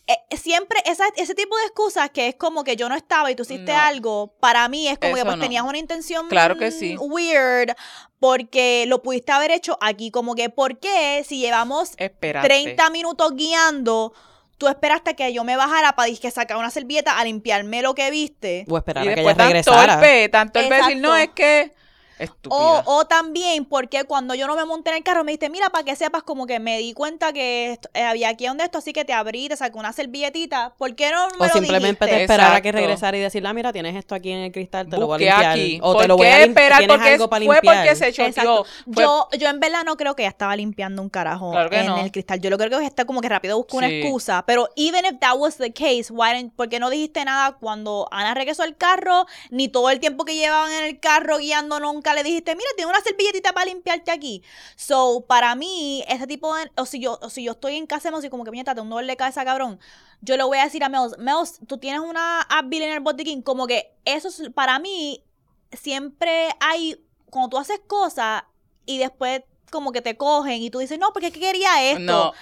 [0.09, 3.37] Eh, siempre esa, ese tipo de excusas que es como que yo no estaba y
[3.37, 3.79] tú hiciste No.
[3.81, 5.43] algo, para mí es como que pues no.
[5.43, 6.97] tenías una intención Claro que sí.
[6.97, 7.77] mm, weird
[8.19, 12.49] porque lo pudiste haber hecho aquí como que ¿por qué si llevamos Espérate.
[12.49, 14.12] 30 minutos guiando
[14.59, 18.11] tú esperaste que yo me bajara para que sacar una servilleta a limpiarme lo que
[18.11, 18.65] viste.
[18.69, 19.93] O esperar Y a que después ella regresara.
[19.95, 21.09] torpe, tan torpe decir, Exacto.
[21.09, 21.73] no, es que...
[22.19, 22.59] Estúpida.
[22.61, 25.71] O, o también porque cuando yo no me monté en el carro me dijiste, mira,
[25.71, 28.79] para que sepas como que me di cuenta que esto- eh, había aquí donde esto,
[28.79, 30.75] así que te abrí, te saqué una servilletita.
[30.79, 32.07] ¿Por qué no me O lo simplemente dijiste?
[32.17, 34.89] te esperar a que regresara y decirle, ah, mira, tienes esto aquí en el cristal,
[34.89, 35.45] te lo voy a limpiar.
[35.53, 35.79] aquí.
[35.83, 36.51] O ¿Por te lo voy qué a limpiar.
[36.51, 36.79] esperar?
[36.79, 37.77] ¿Tienes Porque algo para fue limpiar?
[37.77, 38.65] porque se choteó.
[38.93, 41.81] Fue- Yo, yo en verdad no creo que ella estaba limpiando un carajo Claro que
[41.81, 41.99] en no.
[41.99, 42.41] el cristal.
[42.41, 44.01] Yo lo creo que está como que rápido buscó una Sí.
[44.01, 44.45] excusa.
[44.47, 48.09] Pero even if that was the case, why didn't- ¿por qué no dijiste nada cuando
[48.11, 49.27] Ana regresó al carro?
[49.51, 52.91] Ni todo el tiempo que llevaban en el carro guiando nunca le dijiste, mira, tiene
[52.91, 54.43] una servilletita para limpiarte aquí.
[54.77, 56.71] So, para mí, ese tipo de...
[56.77, 58.91] O si yo, o si yo estoy en casa y como que, mira, tengo un
[58.91, 59.79] dolor de cabeza, cabrón.
[60.21, 63.43] Yo le voy a decir a Mels, Mels, tú tienes una Advil en el botiquín.
[63.43, 65.25] Como que eso es, para mí,
[65.73, 67.05] siempre hay...
[67.31, 68.45] Cuando tú haces cosas
[68.85, 72.01] y después como que te cogen y tú dices, no, porque es que quería esto.
[72.01, 72.33] No.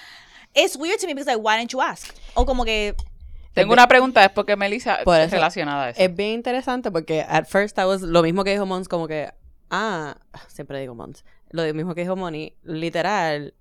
[0.53, 2.13] It's weird to me because like, why didn't you ask?
[2.35, 2.97] O como que,
[3.53, 6.01] Tengo una pregunta después que Melissa eso, relacionada a eso.
[6.01, 9.33] Es bien interesante porque at first I was lo mismo que dijo Mons, como que,
[9.71, 10.17] ah,
[10.49, 13.55] siempre digo Mons, lo mismo que dijo Moni, literal,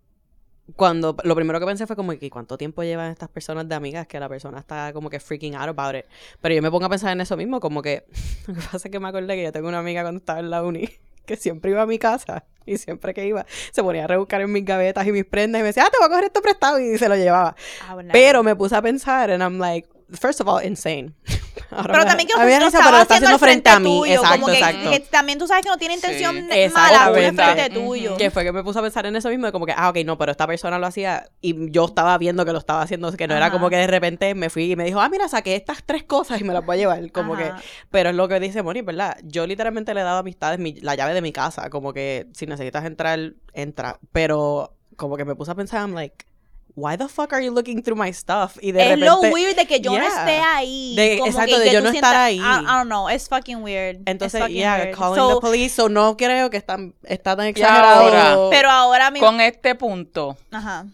[0.76, 4.08] cuando lo primero que pensé fue como que cuánto tiempo llevan estas personas de amigas
[4.08, 6.06] que la persona está como que freaking out about it.
[6.42, 8.06] Pero yo me pongo a pensar en eso mismo, como que
[8.48, 10.50] lo que pasa es que me acordé que yo tengo una amiga cuando estaba en
[10.50, 10.90] la uni
[11.26, 14.52] que siempre iba a mi casa y siempre que iba se ponía a rebuscar en
[14.52, 16.80] mis gavetas y mis prendas y me decía, ah, te voy a coger esto prestado
[16.80, 17.56] y se lo llevaba.
[17.88, 21.14] ah, bueno, Pero me puse a pensar and I'm like, first of all, insane.
[21.72, 23.14] Ahora Pero también que a lo, mí me lo da risa, estaba pero lo está
[23.16, 24.00] haciendo haciendo al frente a mí.
[24.00, 24.90] tuyo, Exacto, como que, exacto.
[24.92, 26.42] que también tú sabes que no tiene intención Sí.
[26.48, 27.44] de- mala al Exactamente.
[27.44, 28.18] frente tuyo.
[28.18, 29.98] Que fue que me puse a pensar en eso mismo, de como que, ah, ok,
[30.06, 33.28] no, pero esta persona lo hacía y yo estaba viendo que lo estaba haciendo, que
[33.28, 33.54] no era Ajá.
[33.54, 36.40] como que de repente me fui y me dijo, ah, mira, saqué estas tres cosas
[36.42, 37.62] y me las voy a llevar, como que, Ajá.
[37.92, 39.18] pero es lo que dice Moni, ¿verdad?
[39.24, 42.46] Yo literalmente le he dado amistades mi- la llave de mi casa, como que si
[42.48, 46.26] necesitas entrar, entra, pero como que me puse a pensar, I'm like,
[46.76, 48.58] why the fuck are you looking through my stuff?
[48.62, 49.06] Y de es repente...
[49.06, 50.08] lo weird de que yo no Yeah.
[50.20, 50.96] esté ahí.
[50.96, 52.38] De- como exacto, que- de que yo no estar ahí.
[52.38, 53.98] I, I don't know, it's fucking weird.
[54.06, 54.96] Entonces, fucking yeah, weird.
[54.96, 58.02] calling So, the police, so no creo que están, está tan exagerado.
[58.08, 59.28] ahora, Pero ahora mismo...
[59.28, 60.38] Con este punto.
[60.52, 60.86] Ajá.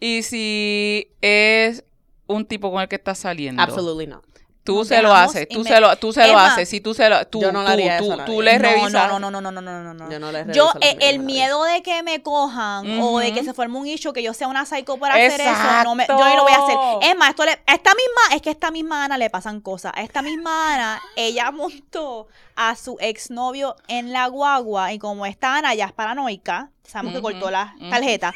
[0.00, 1.84] Y si es
[2.26, 3.62] un tipo con el que estás saliendo.
[3.62, 4.24] Absolutely not.
[4.62, 7.26] Tú se lo haces, tú se lo, tú se lo haces, si tú se lo,
[7.26, 9.08] tú, yo no le tú, haría tú, tú le No, revisas.
[9.08, 10.10] No, no, no, no, no, no, no, no.
[10.10, 13.54] Yo no les Yo, eh, el miedo de que me cojan o de que se
[13.54, 15.50] forme un issue, que yo sea una psycho por hacer eso,
[15.84, 16.28] no me, yo Exacto.
[16.28, 16.78] ni lo voy a hacer.
[17.10, 19.60] Es más, esto le, a esta misma, es que a esta misma Ana le pasan
[19.60, 19.92] cosas.
[19.94, 25.56] A esta misma Ana, ella montó a su exnovio en la guagua y como esta
[25.56, 27.88] Ana ya es paranoica, sabemos que Ujú, cortó la ujú.
[27.88, 28.34] tarjeta,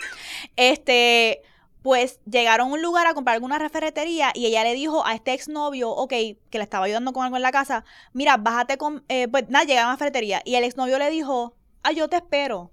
[0.56, 1.42] este...
[1.84, 5.34] Pues llegaron a un lugar a comprar alguna referetería y ella le dijo a este
[5.34, 7.84] exnovio, ok, que le estaba ayudando con algo en la casa,
[8.14, 11.54] mira, bájate con, eh, pues nada, llegaron a la ferretería y el exnovio le dijo,
[11.82, 12.72] ah, yo te espero.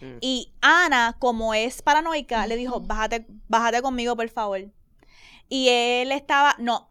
[0.00, 0.18] Mm.
[0.20, 4.60] Y Ana, como es paranoica, le dijo, bájate, bájate conmigo, por favor.
[5.48, 6.88] Y él estaba, no,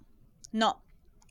[0.51, 0.83] no.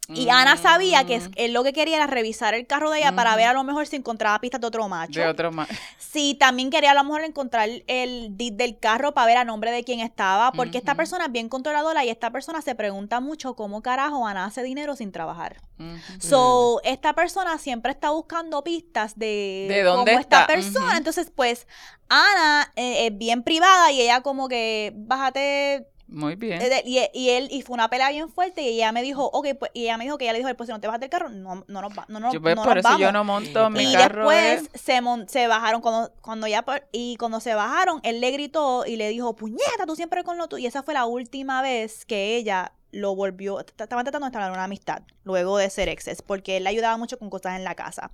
[0.09, 2.99] Y Ana sabía que es- Mm, él lo que quería era revisar el carro de
[2.99, 5.19] ella para ver a lo mejor si encontraba pistas de otro macho.
[5.19, 5.67] De otro más.
[5.99, 9.71] Sí, también quería a lo mejor encontrar el DID del carro para ver a nombre
[9.71, 13.55] de quién estaba, porque esta persona es bien controladora y esta persona se pregunta mucho
[13.57, 15.57] cómo carajo Ana hace dinero sin trabajar.
[15.79, 16.21] Ujú.
[16.21, 20.47] So, esta persona siempre está buscando pistas de, ¿De dónde cómo esta está?
[20.53, 20.87] persona.
[20.89, 20.97] Ujú.
[20.99, 21.67] Entonces, pues,
[22.09, 25.89] Ana eh, es bien privada y ella como que, bájate.
[26.15, 26.63] Muy bien.
[26.63, 29.49] eh, y, y él, y fue una pelea bien fuerte y ella me dijo, ok,
[29.59, 31.11] pues, y ella me dijo que ella le dijo, pues si no te bajas del
[31.11, 33.13] carro, no, no nos va, no, no, yo, pues, no por nos eso yo vamos".
[33.13, 34.29] no monto mi Y carro.
[34.29, 38.21] después de- se, mon- se bajaron, cuando, cuando ya, por- y cuando se bajaron, él
[38.21, 40.63] le gritó y le dijo, puñeta, tú siempre con lo tuyo.
[40.63, 44.63] Y esa fue la última vez que ella lo volvió, estaban tratando de establecer una
[44.65, 48.13] amistad luego de ser exes, porque él le ayudaba mucho con cosas en la casa.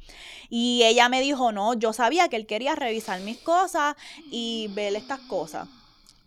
[0.49, 3.95] Y ella me dijo, no, yo sabía que él quería revisar mis cosas
[4.31, 5.69] y ver estas cosas.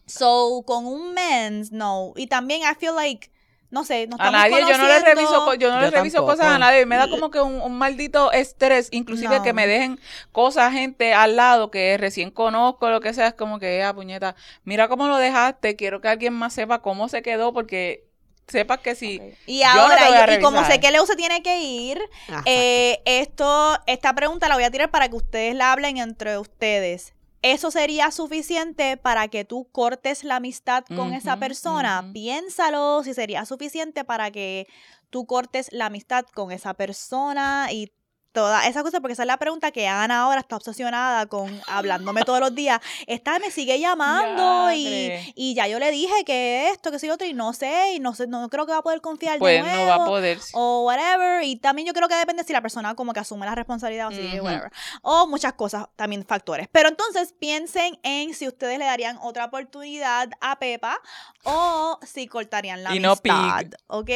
[0.06, 2.14] So, con un mens, no.
[2.16, 3.32] Y también I feel like,
[3.72, 6.32] no sé, no a nadie, yo no le reviso, yo no le reviso tampoco.
[6.32, 9.44] cosas a nadie, me da como que un, un maldito estrés, inclusive No.
[9.44, 10.00] que me dejen
[10.32, 14.36] cosas, gente al lado que recién conozco, lo que sea, es como que, ah, puñeta,
[14.66, 18.06] mira cómo lo dejaste, quiero que alguien más sepa cómo se quedó, porque
[18.48, 21.62] sepas que si, Y no ahora, y- y como sé que Leo se tiene que
[21.62, 22.44] ir, Ajá.
[22.46, 27.13] eh, esto, esta pregunta la voy a tirar para que ustedes la hablen entre ustedes.
[27.44, 32.10] ¿Eso sería suficiente para que tú cortes la amistad con esa persona?
[32.14, 34.66] Piénsalo si sería suficiente para que
[35.10, 37.92] tú cortes la amistad con esa persona y
[38.34, 42.24] toda esa cosa, porque esa es la pregunta que Ana ahora está obsesionada con hablándome
[42.24, 42.82] todos los días.
[43.08, 47.28] Esta me sigue llamando y, y ya yo le dije que esto, que soy otro,
[47.28, 49.60] y no sé, y no sé, no creo que va a poder confiar Pues de
[49.62, 50.40] no va a nuevo, poder.
[50.54, 51.44] O whatever.
[51.44, 54.10] Y también yo creo que depende si la persona como que asume la responsabilidad o
[54.10, 54.72] así, whatever.
[55.04, 56.68] O muchas cosas, también factores.
[56.72, 61.00] Pero entonces piensen en si ustedes le darían otra oportunidad a Pepa
[61.44, 63.32] o si cortarían la Y no Pig.
[63.32, 64.10] amistad, ¿ok?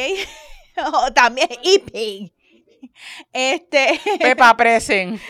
[0.92, 2.32] o también, y Pig.
[3.32, 5.14] Este, Pepa Presen.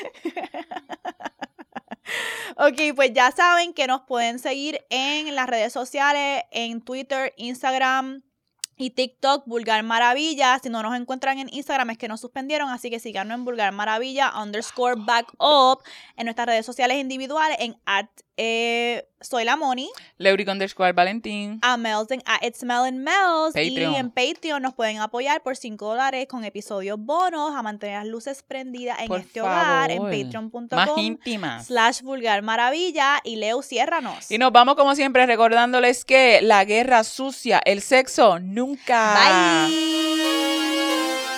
[2.57, 8.23] ok, pues ya saben que nos pueden seguir en las redes sociales, en Twitter, Instagram
[8.77, 10.59] y TikTok, Vulgar Maravilla.
[10.62, 13.73] Si no nos encuentran en Instagram es que nos suspendieron, así que síganos en Vulgar
[13.73, 15.83] Maravilla underscore back up
[16.16, 18.09] en nuestras redes sociales individuales en at
[18.40, 21.59] eh, soy la Moni, Leuric underscore Valentín.
[21.62, 23.93] a Mel's en at It's Mel and Mel's Patreon.
[23.93, 28.06] y en Patreon nos pueden apoyar por 5 dólares con episodios bonos a mantener las
[28.06, 30.12] luces prendidas en Por este hogar en favor.
[30.12, 31.66] Más patreon.com íntimas.
[31.66, 34.31] slash vulgar maravilla y Leo ciérranos.
[34.31, 39.16] Y nos vamos como siempre recordándoles que la guerra sucia, el sexo, nunca.
[39.66, 41.38] Bye.